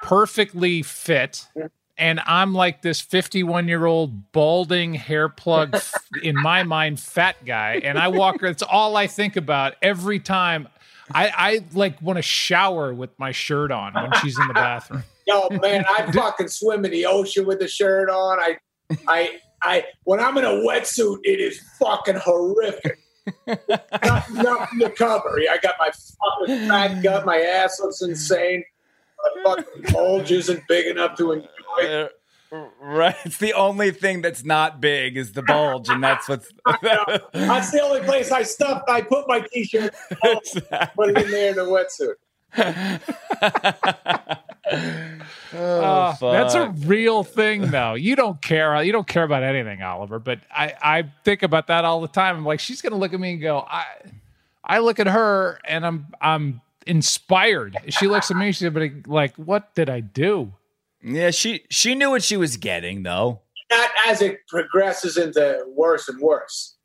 [0.04, 1.48] perfectly fit
[2.00, 5.78] and I'm like this 51 year old balding hair plug
[6.24, 8.42] in my mind fat guy, and I walk.
[8.42, 10.70] It's all I think about every time.
[11.14, 15.04] I, I like want to shower with my shirt on when she's in the bathroom.
[15.28, 18.40] Yo, man, I fucking swim in the ocean with the shirt on.
[18.40, 18.58] I,
[19.08, 19.86] I, I.
[20.04, 23.00] When I'm in a wetsuit, it is fucking horrific.
[23.48, 25.40] Not, nothing to cover.
[25.50, 27.26] I got my fucking fat gut.
[27.26, 28.64] My ass looks insane.
[29.24, 31.48] My fucking bulge isn't big enough to enjoy
[31.88, 32.08] uh,
[32.52, 33.16] right.
[33.26, 36.52] It's the only thing that's not big is the bulge, and that's what's.
[36.82, 38.84] that's the only place I stuff.
[38.88, 39.94] I put my t-shirt,
[40.24, 40.88] exactly.
[40.96, 42.16] put it in there in the wetsuit.
[45.54, 47.94] oh, uh, that's a real thing, though.
[47.94, 48.82] You don't care.
[48.82, 50.18] You don't care about anything, Oliver.
[50.20, 52.38] But I, I think about that all the time.
[52.38, 53.86] I'm like, she's gonna look at me and go, I,
[54.64, 57.78] I look at her and I'm, I'm inspired.
[57.90, 58.52] She looks at me.
[58.52, 58.72] She's
[59.06, 60.54] like, what did I do?
[61.02, 63.42] Yeah, she she knew what she was getting though.
[63.72, 66.76] Not as it progresses into worse and worse.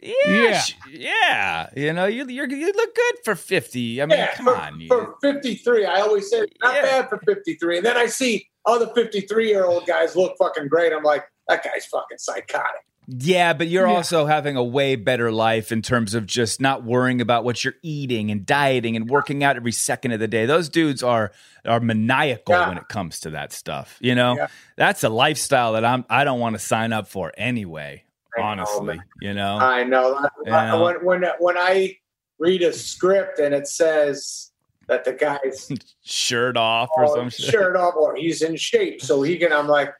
[0.00, 1.70] Yeah, yeah, she, yeah.
[1.74, 4.02] You know, you you you look good for fifty.
[4.02, 4.86] I mean, yeah, come for, on.
[4.86, 6.82] For fifty three, I always say not yeah.
[6.82, 10.36] bad for fifty three, and then I see other fifty three year old guys look
[10.38, 10.92] fucking great.
[10.92, 12.84] I'm like, that guy's fucking psychotic.
[13.06, 13.94] Yeah, but you're yeah.
[13.94, 17.74] also having a way better life in terms of just not worrying about what you're
[17.82, 20.46] eating and dieting and working out every second of the day.
[20.46, 21.32] Those dudes are
[21.64, 22.68] are maniacal yeah.
[22.68, 23.98] when it comes to that stuff.
[24.00, 24.46] You know, yeah.
[24.76, 28.04] that's a lifestyle that I'm I don't want to sign up for anyway.
[28.36, 29.58] I honestly, know, you know.
[29.58, 30.28] I know.
[30.44, 30.82] Know?
[30.82, 31.98] When when when I
[32.38, 34.50] read a script and it says
[34.88, 35.70] that the guy's
[36.04, 39.68] shirt off or oh, some shirt off or he's in shape so he can I'm
[39.68, 39.94] like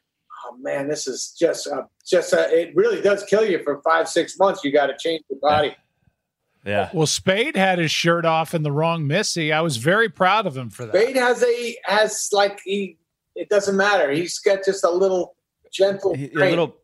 [0.45, 4.07] oh man, this is just uh, just uh, it really does kill you for five
[4.07, 4.63] six months.
[4.63, 5.75] You got to change your body.
[6.65, 6.89] Yeah.
[6.93, 9.53] Well, Spade had his shirt off in the Wrong Missy.
[9.53, 10.95] I was very proud of him for that.
[10.95, 12.97] Spade has a has like he.
[13.35, 14.11] It doesn't matter.
[14.11, 15.35] He's got just a little
[15.71, 16.15] gentle.
[16.15, 16.75] He- a little.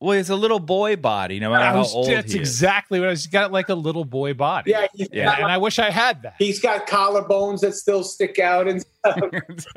[0.00, 2.48] Well, it's a little boy body, no matter I how old that's he is.
[2.48, 3.22] exactly what I was.
[3.22, 4.72] He's got like a little boy body.
[4.72, 5.26] Yeah, he's Yeah.
[5.26, 6.34] got, and I wish I had that.
[6.40, 9.20] he's got collarbones that still stick out and stuff.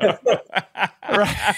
[1.08, 1.54] Right.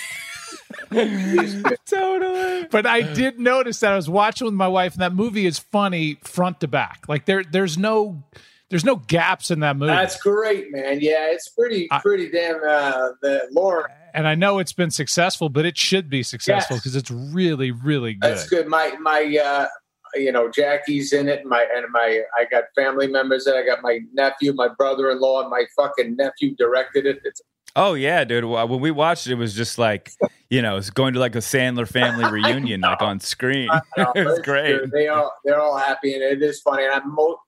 [1.87, 2.67] totally.
[2.71, 5.59] but I did notice that I was watching with my wife, and that movie is
[5.59, 7.05] funny front to back.
[7.09, 8.23] Like there, there's no,
[8.71, 9.93] there's no gaps in that movie.
[9.93, 10.99] That's great, man.
[11.01, 12.57] Yeah, it's pretty I- pretty damn.
[12.57, 16.83] Uh, the Lauren, and I know it's been successful, but it should be successful Yes.
[16.83, 18.23] because it's really, really good.
[18.23, 18.67] that's good.
[18.67, 19.67] My my uh,
[20.15, 21.45] you know Jackie's in it.
[21.45, 25.51] My and my I got family members that I got my nephew, my brother-in-law, and
[25.51, 27.21] my fucking nephew directed it.
[27.25, 27.43] It's
[27.77, 28.45] Oh yeah, dude.
[28.45, 30.13] When we watched it, it was just like
[30.51, 33.69] you know, it's going to like a Sandler family reunion, like on screen.
[33.97, 34.81] It was it's great.
[34.81, 34.91] good.
[34.91, 36.85] They all they're all happy and it is funny.
[36.85, 37.39] And I'm mo-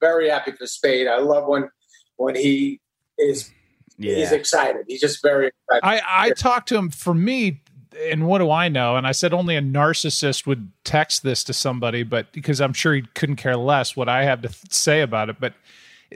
[0.00, 1.06] very happy for Spade.
[1.06, 1.70] I love when
[2.16, 2.80] when he
[3.18, 3.50] is
[3.98, 4.84] he's excited.
[4.88, 5.84] He's just very excited.
[5.86, 7.62] I, I talked to him for me,
[8.08, 8.96] and what do I know?
[8.96, 12.94] And I said only a narcissist would text this to somebody, but because I'm sure
[12.94, 15.36] he couldn't care less what I have to th- say about it.
[15.40, 15.54] But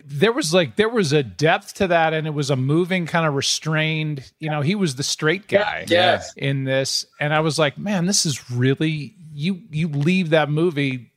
[0.05, 3.26] there was like there was a depth to that, and it was a moving, kind
[3.26, 4.30] of restrained.
[4.38, 6.32] You know, he was the straight guy Yes.
[6.36, 9.61] in this, and I was like, man, this is really you.
[9.70, 11.11] You leave that movie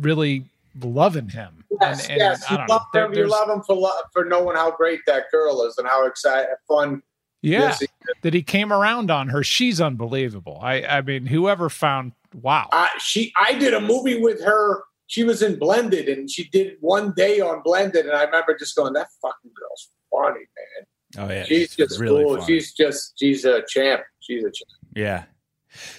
[0.00, 0.44] really
[0.80, 1.64] loving him.
[1.80, 2.44] Yes, and, and yes.
[2.48, 2.64] I You know.
[2.68, 5.86] love, There- him, you love him for for knowing how great that girl is and
[5.86, 7.02] how excited, fun.
[7.42, 7.74] yeah.
[7.78, 7.86] He-
[8.22, 9.42] that he came around on her.
[9.42, 10.58] She's unbelievable.
[10.62, 12.68] I I mean, whoever found wow.
[12.72, 14.84] I, she, I did a movie with her.
[15.08, 18.74] She was in Blended, and she did one day on Blended, and I remember just
[18.76, 21.28] going, "That fucking girl's funny, man.
[21.28, 22.38] Oh yeah, She's just really cool.
[22.38, 22.46] fun.
[22.46, 24.02] She's just, she's a champ.
[24.20, 25.24] She's a champ." yeah.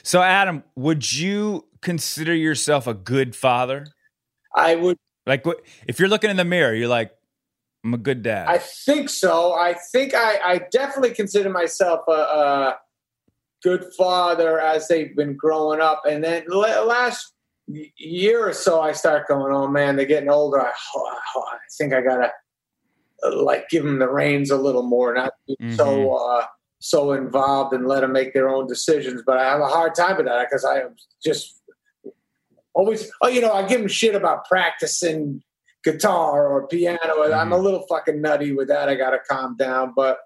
[0.03, 3.85] So Adam, would you consider yourself a good father?
[4.55, 5.45] I would Like,
[5.87, 6.73] if you're looking in the mirror?
[6.73, 7.11] You're like,
[7.83, 8.47] I'm a good dad.
[8.47, 9.53] I think so.
[9.53, 12.79] I think I, I definitely consider myself a, a
[13.61, 16.01] good father as they've been growing up.
[16.09, 17.33] And then last
[17.67, 20.61] year or so, I start going, oh man, they're getting older.
[20.61, 22.31] I, I think I gotta
[23.23, 26.45] uh, like give them the reins a little more, not be so uh,
[26.79, 29.23] so involved and let them make their own decisions.
[29.25, 31.61] But I have a hard time with that because I am just
[32.73, 35.41] always, oh, you know, I give them shit about practicing
[35.83, 37.23] guitar or piano.
[37.23, 38.89] and I'm a little fucking nutty with that.
[38.89, 40.19] I got to calm down, but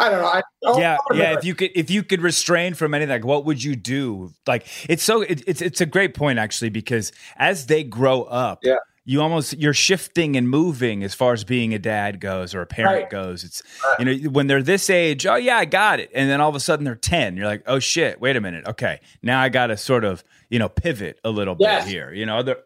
[0.00, 0.26] I don't know.
[0.26, 1.36] I, oh, yeah, yeah.
[1.38, 4.32] If you could, if you could restrain from anything, like what would you do?
[4.46, 8.60] Like, it's so, it, it's it's a great point actually because as they grow up,
[8.62, 8.76] Yeah.
[9.04, 12.66] you almost you're shifting and moving as far as being a dad goes or a
[12.66, 13.10] parent Right.
[13.10, 13.44] goes.
[13.44, 13.62] It's
[13.98, 16.54] you know when they're this age, oh yeah, I got it, and then all of
[16.56, 17.36] a sudden they're ten.
[17.36, 20.58] You're like, oh shit, wait a minute, okay, now I got to sort of you
[20.58, 21.84] know pivot a little Yes.
[21.84, 22.12] bit here.
[22.12, 22.58] You know, are there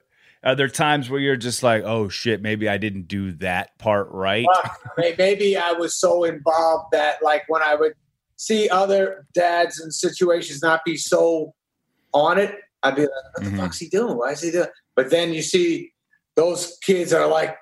[0.45, 4.09] are there times where you're just like, oh shit, maybe I didn't do that part
[4.11, 4.47] right.
[4.47, 7.95] Well, maybe I was so involved that like when I would
[8.37, 11.55] see other dads in situations not be so
[12.13, 13.57] on it, I'd be like, what the Mhm.
[13.59, 14.17] fuck's he doing?
[14.19, 14.69] Why is he doing?
[14.95, 15.93] But then you see
[16.37, 17.57] those kids are like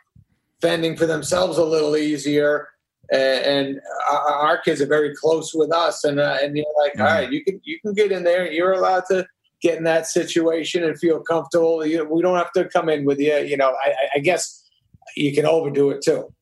[0.61, 2.69] fending for themselves a little easier.
[3.13, 3.81] And, and
[4.11, 7.15] our, kids are very close with us, and uh, and you're like, all Mhm.
[7.15, 8.51] right, you can you can get in there.
[8.51, 9.27] You're allowed to
[9.63, 11.87] get in that situation and feel comfortable.
[11.87, 13.37] You, we don't have to come in with you.
[13.39, 14.69] You know, I, I- guess
[15.17, 16.33] you can overdo it too.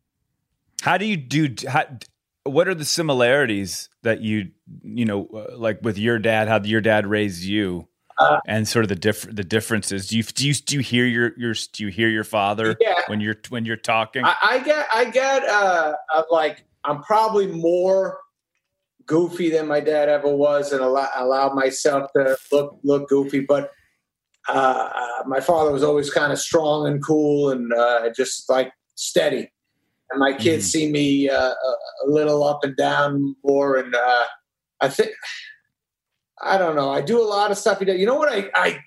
[0.82, 1.54] How do you do?
[1.68, 1.84] How,
[2.44, 4.50] what are the similarities that you
[4.82, 6.48] you know uh, like with your dad?
[6.48, 7.86] How your dad raised you,
[8.18, 10.08] Uh, and sort of the diff- the differences.
[10.08, 12.94] Do you do you do you hear your your do you hear your father Yeah.
[13.08, 14.24] when you're when you're talking?
[14.24, 15.94] I, I get, I get, uh,
[16.30, 18.18] like, I'm probably more
[19.06, 23.40] goofy than my dad ever was, and allow, allow myself to look look goofy.
[23.40, 23.70] But
[24.48, 24.88] uh,
[25.26, 29.50] my father was always kind of strong and cool, and uh, just like steady.
[30.10, 31.74] And my kids see me uh, a,
[32.04, 34.24] a little up and down more, and uh,
[34.80, 35.12] I think
[36.42, 36.90] I don't know.
[36.90, 37.80] I do a lot of stuff.
[37.80, 38.32] You know what?
[38.32, 38.78] I, I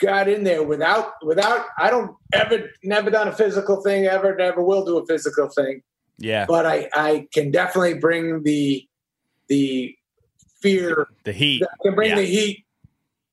[0.00, 1.66] got in there without without.
[1.78, 4.34] I don't ever never done a physical thing ever.
[4.36, 5.82] Never will do a physical thing.
[6.18, 8.87] yeah, But I I can definitely bring the
[9.48, 9.94] the
[10.60, 11.08] fear.
[11.24, 11.62] the heat.
[11.62, 12.16] I can bring Yeah.
[12.16, 12.64] the heat,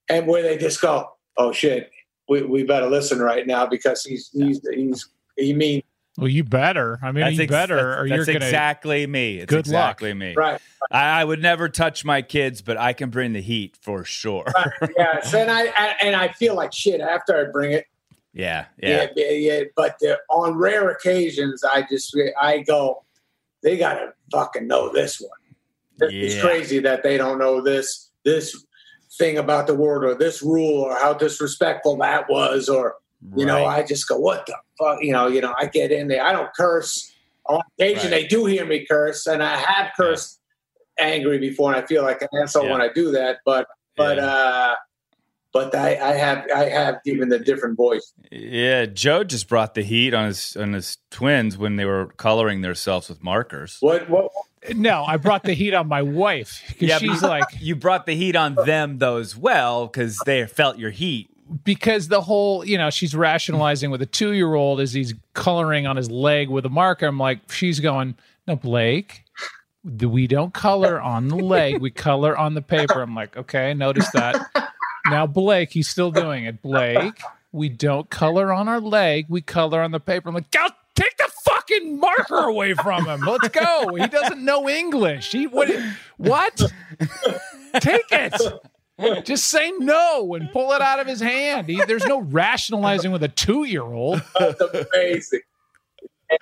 [0.09, 1.91] and where they just go, oh shit,
[2.29, 5.07] we, we better listen right now because he's he's he's
[5.37, 5.83] he means.
[6.17, 6.97] Well, you better.
[7.03, 8.45] I mean, you ex- better, that's- or that's you're gonna.
[8.45, 9.39] exactly me.
[9.39, 9.95] It's Good luck.
[9.97, 10.33] exactly me.
[10.33, 10.61] right.
[10.89, 14.45] I, I would never touch my kids, but I can bring the heat for sure.
[14.97, 17.85] yes, and I, I and I feel like shit after I bring it.
[18.33, 19.63] yeah, yeah, Yeah, yeah, yeah.
[19.75, 23.03] But uh, on rare occasions, I just I go,
[23.61, 25.31] they gotta fucking know this one.
[26.01, 28.65] It's crazy that they don't know this this
[29.17, 32.95] thing about the word or this rule or how disrespectful that was or
[33.35, 35.01] You know, I just go, what the fuck?
[35.01, 36.23] You know, you know, I get in there.
[36.23, 37.11] I don't curse.
[37.47, 38.21] On occasion, Right.
[38.23, 40.41] they do hear me curse, and I have cursed
[40.99, 42.71] angry before, and I feel like an asshole Yeah.
[42.73, 43.37] when I do that.
[43.45, 43.67] But,
[43.97, 44.25] but, Yeah.
[44.27, 44.75] uh,
[45.53, 48.13] but I, I have, I have given a different voice.
[48.31, 52.61] Yeah, Joe just brought the heat on his on his twins when they were coloring
[52.61, 53.77] themselves with markers.
[53.79, 54.29] What, what?
[54.73, 58.35] No, I brought the heat on my wife Yeah, she's like, You brought the heat
[58.35, 61.29] on them though as well because they felt your heat.
[61.63, 65.85] because the whole, you know, she's rationalizing with a two year old as he's coloring
[65.85, 67.05] on his leg with a marker.
[67.05, 68.15] I'm like, she's going,
[68.47, 69.23] no, Blake,
[69.83, 73.01] we don't color on the leg, we color on the paper.
[73.01, 74.35] I'm like, okay, notice that.
[75.07, 76.63] Now, Blake, he's still doing it.
[76.63, 80.29] Blake, we don't color on our leg, we color on the paper.
[80.29, 80.65] I'm like, go
[80.95, 83.21] take the fucking marker away from him.
[83.21, 83.93] Let's go.
[83.95, 85.31] He doesn't know English.
[85.31, 85.69] He what?
[86.17, 86.61] What?
[87.79, 89.25] Take it.
[89.25, 91.67] Just say no and pull it out of his hand.
[91.67, 94.23] He, there's no rationalizing with a two year old.
[94.39, 95.41] That's amazing.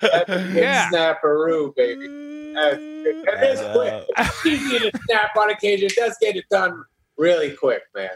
[0.00, 0.88] That's Yeah.
[0.90, 2.06] snapperoo, baby.
[2.54, 4.04] That's- It is I quick.
[4.16, 5.86] It's easy to snap on occasion.
[5.86, 6.84] It does get it done
[7.18, 8.10] really quick, man.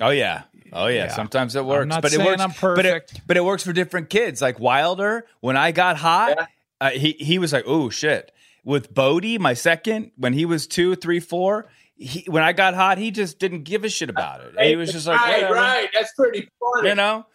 [0.00, 0.42] Oh yeah.
[0.72, 1.04] Oh yeah.
[1.04, 1.08] Yeah.
[1.08, 2.40] Sometimes it works, not but it works.
[2.40, 4.40] I'm But it, but it works for different kids.
[4.40, 6.46] Like Wilder, when I got hot, Yeah.
[6.80, 8.32] uh, he he was like, "Oh shit."
[8.62, 12.98] With Bodie, my second, when he was two, three, four, he, when I got hot,
[12.98, 14.60] he just didn't give a shit about it.
[14.60, 15.88] He was just like, right, "Whatever," right.
[15.94, 16.88] That's pretty funny.
[16.90, 17.26] you know.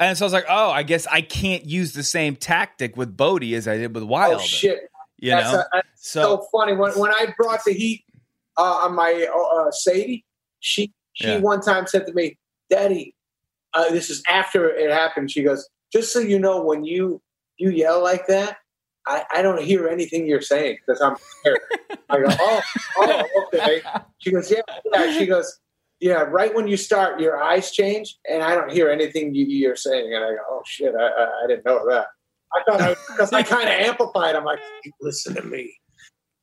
[0.00, 3.16] And so I was like, "Oh, I guess I can't use the same tactic with
[3.16, 4.88] Bodie as I did with Wilder." oh shit.
[5.18, 5.60] You that's know.
[5.60, 6.72] a- that's so, so funny.
[6.74, 8.04] When when I brought the heat
[8.58, 10.24] uh, on my uh, Sadie,
[10.58, 11.38] she she Yeah.
[11.38, 12.38] one time said to me,
[12.70, 13.14] "Daddy,
[13.74, 17.20] uh, this is after it happened." She goes, "Just so you know, when you
[17.58, 18.58] you yell like that,
[19.06, 21.60] I, I don't hear anything you're saying because I'm scared."
[22.08, 22.60] I go, "Oh,
[22.98, 23.82] oh, okay."
[24.18, 25.58] She goes, "Yeah, yeah." She goes,
[26.00, 29.76] "Yeah." Right when you start, your eyes change, and I don't hear anything you, you're
[29.76, 30.14] saying.
[30.14, 32.06] And I go, "Oh shit, I, I, I didn't know that."
[32.54, 34.34] I thought because I, kind of amplified.
[34.36, 34.60] I'm like,
[35.00, 35.74] "Listen to me."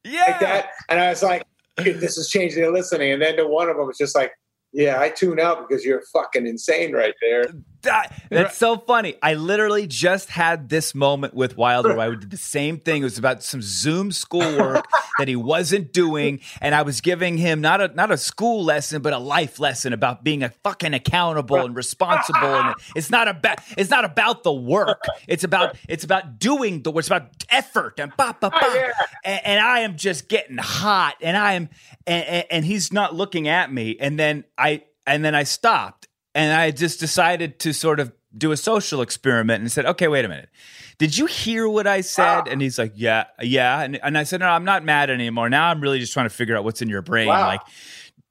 [0.04, 0.70] yeah, like that.
[0.88, 1.44] And I was like,
[1.78, 3.12] this is changing their listening.
[3.12, 4.32] And then the one of them was just like,
[4.72, 7.46] yeah, I tune out because you're fucking insane right there.
[7.82, 9.16] That, that's so funny.
[9.24, 13.02] I literally just had this moment with Wilder where I did the same thing.
[13.02, 14.86] It was about some Zoom schoolwork
[15.20, 19.02] that he wasn't doing, and I was giving him not a not a school lesson,
[19.02, 22.40] but a life lesson about being a fucking accountable and responsible.
[22.40, 25.04] And it's not about it's not about the work.
[25.28, 27.02] It's about it's about doing the work.
[27.02, 28.94] It's about effort and ba ba ba.
[29.24, 31.70] And, and I am just getting hot, and I am
[32.08, 36.54] and, and he's not looking at me, and then I and then I stopped and
[36.54, 40.28] I just decided to sort of do a social experiment and said, okay, wait a
[40.28, 40.50] minute.
[40.98, 42.48] Did you hear what I said?
[42.48, 43.82] And he's like, yeah, yeah.
[43.82, 45.50] And, and I said, no, I'm not mad anymore.
[45.50, 47.28] Now I'm really just trying to figure out what's in your brain.
[47.28, 47.48] Wow.
[47.48, 47.62] Like,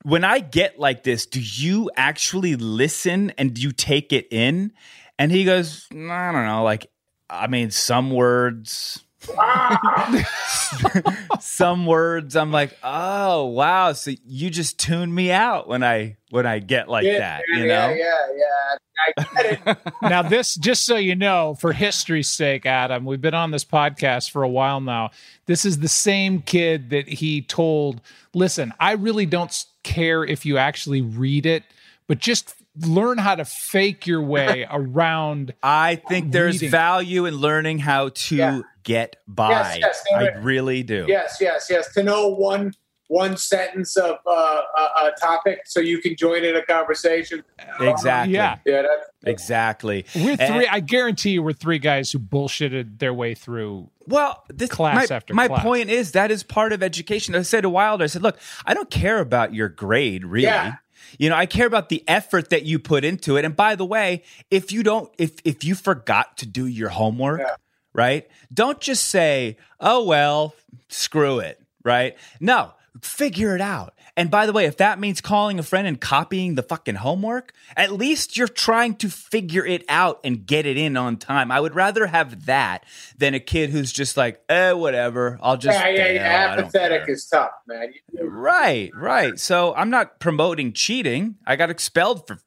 [0.05, 4.73] when I get like this, do you actually listen and do you take it in?
[5.19, 6.63] And he goes, I don't know.
[6.63, 6.87] Like,
[7.29, 9.03] I mean, some words,
[11.41, 12.37] some words.
[12.37, 13.93] I'm like, oh wow.
[13.93, 17.65] So you just tune me out when I when I get like yeah, that, you
[17.65, 17.95] yeah, know?
[17.95, 18.77] yeah, yeah.
[19.07, 19.13] I
[19.43, 19.79] get it.
[20.11, 24.31] now this just so you know for history's sake adam we've been on this podcast
[24.31, 25.11] for a while now
[25.47, 28.01] this is the same kid that he told
[28.35, 31.63] listen i really don't care if you actually read it
[32.09, 32.57] but just
[32.87, 36.71] learn how to fake your way around I think there's Reading.
[36.71, 38.61] value in learning how to Yeah.
[38.85, 39.51] get by.
[39.51, 40.45] Yes, yes, I there is.
[40.45, 41.05] really do.
[41.09, 41.93] yes, yes, yes.
[41.95, 42.73] To know one
[43.11, 47.43] one sentence of uh, a, a topic so you can join in a conversation.
[47.81, 48.35] Exactly.
[48.35, 50.05] yeah Yeah, that's Exactly.
[50.15, 54.45] we're And- three i guarantee you we're three guys who bullshitted their way through Well,
[54.51, 55.63] this Class my, after my class.
[55.63, 57.35] point is that is part of education.
[57.35, 60.45] I said to Wilder, I said, look, I don't care about your grade, really.
[60.47, 60.75] Yeah.
[61.19, 63.45] You know, I care about the effort that you put into it.
[63.45, 67.41] And by the way, if you don't, if if you forgot to do your homework,
[67.41, 67.55] Yeah.
[67.93, 68.29] right?
[68.53, 70.55] Don't just say, oh well,
[70.89, 72.17] screw it, right?
[72.41, 72.73] No,
[73.03, 73.95] figure it out.
[74.17, 77.53] And by the way, if that means calling a friend and copying the fucking homework,
[77.77, 81.53] at least you're trying to figure it out and get it in on time.
[81.53, 82.85] I would rather have that
[83.17, 85.39] than a kid who's just like, eh, whatever.
[85.41, 86.57] I'll just yeah, yeah, yeah.
[86.59, 87.93] Apathetic is tough, man.
[88.21, 89.39] Right, right.
[89.39, 91.37] So I'm not promoting cheating.
[91.47, 92.39] I got expelled for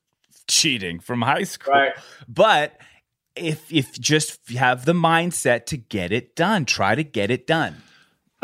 [0.47, 1.73] cheating from high school.
[1.73, 1.93] Right.
[2.27, 2.77] But
[3.35, 7.81] if if just have the mindset to get it done, try to get it done.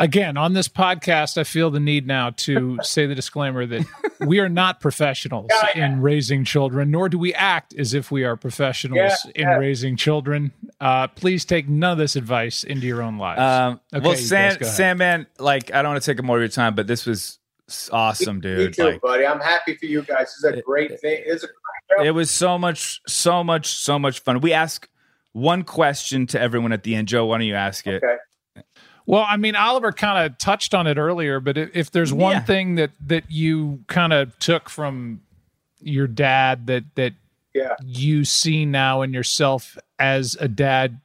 [0.00, 3.84] Again, on this podcast, I feel the need now to say the disclaimer that
[4.20, 5.86] we are not professionals Yeah, yeah.
[5.86, 9.56] in raising children, nor do we act as if we are professionals Yeah, in yeah.
[9.56, 10.52] raising children.
[10.80, 13.40] Uh, please take none of this advice into your own lives.
[13.40, 14.62] Um, Okay, well, you guys Sam.
[14.62, 17.04] Sam, man, like I don't want to take up more of your time, but this
[17.04, 18.74] was s- awesome, Me dude.
[18.74, 19.26] too, Like, buddy.
[19.26, 20.26] I'm happy for you guys.
[20.26, 21.22] This is a great thing.
[21.26, 24.40] It's a It was so much, so much, so much fun.
[24.40, 24.88] We ask
[25.32, 27.08] one question to everyone at the end.
[27.08, 28.02] Joe, why don't you ask it?
[28.04, 28.14] Okay.
[29.08, 32.32] Well, I mean, Oliver kind of touched on it earlier, but if, if there's one
[32.34, 32.40] Yeah.
[32.40, 35.22] thing that that you kind of took from
[35.80, 37.14] your dad that that
[37.54, 37.74] Yeah.
[37.82, 41.00] you see now in yourself as a dad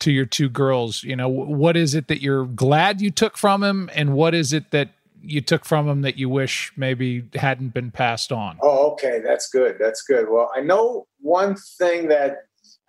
[0.00, 3.62] to your two girls, you know, what is it that you're glad you took from
[3.62, 4.90] him, and what is it that
[5.22, 8.58] you took from him that you wish maybe hadn't been passed on?
[8.60, 9.20] Oh, okay.
[9.24, 9.76] That's good.
[9.80, 10.26] That's good.
[10.28, 12.40] Well, I know one thing that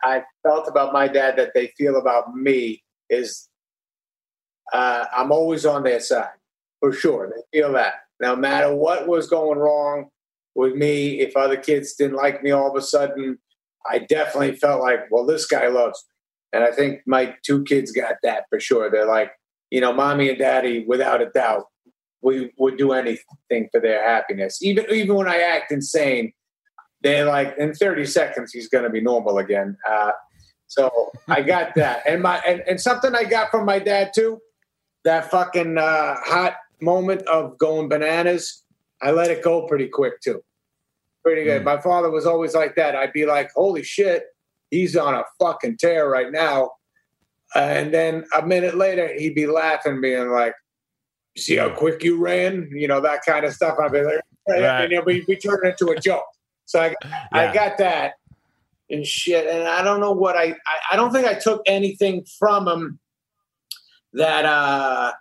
[0.03, 3.47] I felt about my dad that they feel about me is
[4.71, 6.29] uh, I'm always on their side
[6.79, 7.29] for sure.
[7.29, 10.09] They feel that no matter what was going wrong
[10.55, 13.39] with me, if other kids didn't like me all of a sudden,
[13.89, 16.59] I definitely felt like, well, this guy loves me.
[16.59, 18.89] And I think my two kids got that for sure.
[18.89, 19.31] They're like,
[19.71, 21.65] you know, mommy and daddy, without a doubt,
[22.21, 24.61] we would do anything for their happiness.
[24.61, 26.31] Even even when I act insane,
[27.01, 29.77] they're like, in 30 seconds, he's going to be normal again.
[29.89, 30.11] Uh,
[30.67, 34.39] so I got that, and my and, and something I got from my dad too.
[35.03, 38.63] That fucking uh, hot moment of going bananas,
[39.01, 40.43] I let it go pretty quick too.
[41.23, 41.63] Pretty good.
[41.63, 42.95] My father was always like that.
[42.95, 44.25] I'd be like, "Holy shit,
[44.71, 46.71] he's on a fucking tear right now,"
[47.55, 50.53] and then a minute later, he'd be laughing, being like,
[51.37, 53.77] "See how quick you ran?" You know that kind of stuff.
[53.79, 54.83] I'd be like, Right.
[54.83, 56.25] and it'll be, be turning into a joke.
[56.65, 56.95] So I,
[57.31, 58.13] I got that
[58.89, 59.47] and shit.
[59.47, 62.99] And I don't know what I, I, I don't think I took anything from him
[64.13, 65.11] that, uh,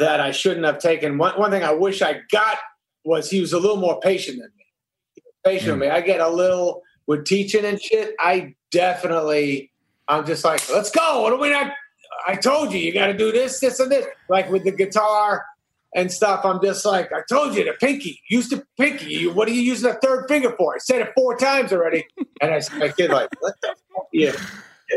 [0.00, 1.18] that I shouldn't have taken.
[1.18, 2.58] One, one thing I wish I got
[3.04, 5.22] was he was a little more patient than me.
[5.44, 5.88] Patient with me.
[5.88, 8.14] I get a little with teaching and shit.
[8.18, 9.70] I definitely,
[10.08, 11.22] I'm just like, let's go.
[11.22, 11.72] What do we not?
[12.26, 14.06] I told you, you got to do this, this, and this.
[14.28, 15.44] Like with the guitar
[15.94, 18.20] and stuff, I'm just like, I told you, the pinky.
[18.28, 19.26] Use the pinky.
[19.28, 20.74] What are you using the third finger for?
[20.74, 22.06] I said it four times already.
[22.40, 24.08] And I said, my kid, like, what the fuck?
[24.12, 24.32] Yeah.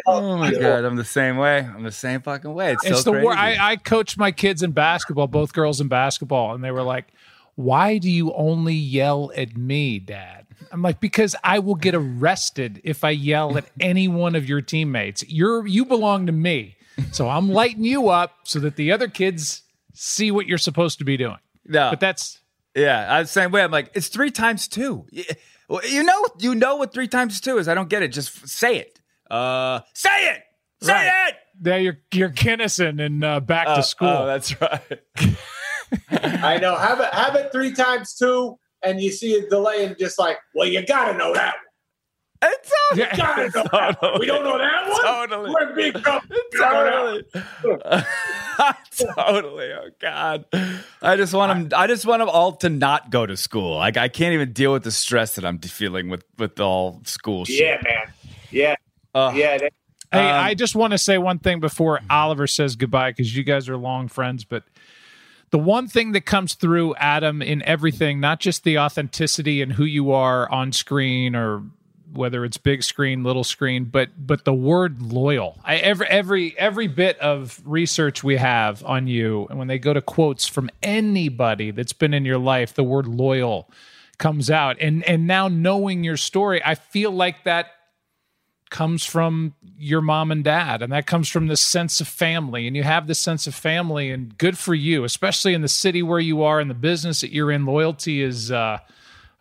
[0.05, 1.59] Oh, oh my god, I'm the same way.
[1.59, 2.73] I'm the same fucking way.
[2.73, 3.23] It's, it's so the crazy.
[3.25, 6.83] wor- I, I coached my kids in basketball, both girls in basketball, and they were
[6.83, 7.07] like,
[7.55, 12.81] "Why do you only yell at me, Dad?" I'm like, "Because I will get arrested
[12.83, 15.23] if I yell at any one of your teammates.
[15.27, 16.75] You're you belong to me,
[17.11, 19.63] so I'm lighting you up so that the other kids
[19.93, 22.39] see what you're supposed to be doing." no, But that's
[22.75, 23.63] yeah, I'm the same way.
[23.63, 25.05] I'm like, it's three times two.
[25.11, 25.25] Y-
[25.69, 27.67] well, You know, you know what three times two is.
[27.67, 28.09] I don't get it.
[28.09, 28.99] Just say it.
[29.29, 30.43] Uh, say it.
[30.81, 31.29] Say Right.
[31.29, 31.35] it.
[31.63, 34.09] Yeah, You're you're Kinison and uh, back to school.
[34.09, 35.01] Oh, that's right.
[36.11, 36.75] I know.
[36.75, 40.37] Have it, have it three times two, and you see a delay, and just like,
[40.53, 41.63] well, you got to know that one.
[42.53, 43.15] It's so Yeah.
[43.15, 44.19] Gotta know that one.
[44.19, 45.01] We don't know that one.
[45.01, 45.49] Totally.
[45.51, 46.27] We're big trouble.
[46.51, 48.05] Don't know that one.
[48.95, 49.13] totally.
[49.17, 49.71] totally.
[49.73, 50.45] Oh God.
[51.01, 51.79] I just want them.
[51.79, 53.77] I just want them all to not go to school.
[53.77, 57.43] Like I can't even deal with the stress that I'm feeling with with all school
[57.45, 57.59] shit.
[57.59, 58.13] Yeah, man.
[58.51, 58.75] Yeah,
[59.17, 59.35] Ugh.
[59.35, 59.57] yeah.
[59.57, 59.69] They,
[60.11, 63.43] Hey, Um, I just want to say one thing before Oliver says goodbye because you
[63.43, 64.45] guys are long friends.
[64.45, 64.63] But
[65.49, 69.83] the one thing that comes through, Adam, in everything, not just the authenticity and who
[69.83, 71.63] you are on screen or
[72.13, 75.59] whether it's big screen, little screen, but but the word loyal.
[75.65, 79.93] I every every every bit of research we have on you, and when they go
[79.93, 83.69] to quotes from anybody that's been in your life, the word loyal
[84.19, 84.77] comes out.
[84.79, 87.71] And and now knowing your story, I feel like that
[88.69, 92.75] comes from your mom and dad and that comes from this sense of family and
[92.75, 96.19] you have this sense of family and good for you especially in the city where
[96.19, 98.77] you are in the business that you're in loyalty is uh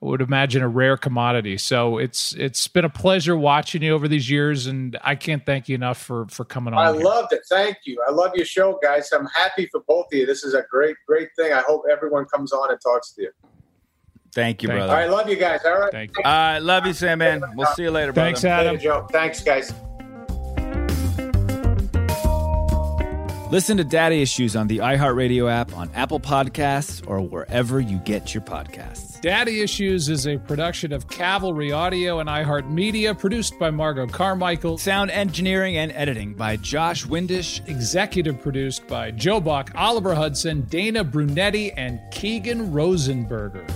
[0.02, 1.56] I would imagine a rare commodity.
[1.56, 5.70] So it's it's been a pleasure watching you over these years, and I can't thank
[5.70, 6.86] you enough for for coming on.
[6.86, 7.02] I here.
[7.02, 7.40] loved it.
[7.48, 8.02] Thank you.
[8.06, 9.10] I love your show, guys.
[9.12, 10.26] I'm happy for both of you.
[10.26, 11.54] This is a great, great thing.
[11.54, 13.30] I hope everyone comes on and talks to you.
[14.36, 14.92] Thank you, Thank brother.
[14.92, 15.60] All right, love you guys.
[15.64, 15.90] All right.
[15.90, 16.22] Thank you.
[16.22, 17.20] All right, love you, Sam.
[17.20, 18.26] Man, we'll see you later, brother.
[18.26, 18.74] Thanks, Adam.
[18.74, 19.06] Later, Joe.
[19.10, 19.72] Thanks, guys.
[23.50, 28.34] Listen to Daddy Issues on the iHeartRadio app, on Apple Podcasts, or wherever you get
[28.34, 29.18] your podcasts.
[29.22, 35.10] Daddy Issues is a production of Cavalry Audio and iHeartMedia, produced by Margot Carmichael, Sound
[35.10, 37.66] engineering and editing by Josh Windisch.
[37.66, 43.66] executive produced by Joe Buck, Oliver Hudson, Dana Brunetti, and Keegan Rosenberger.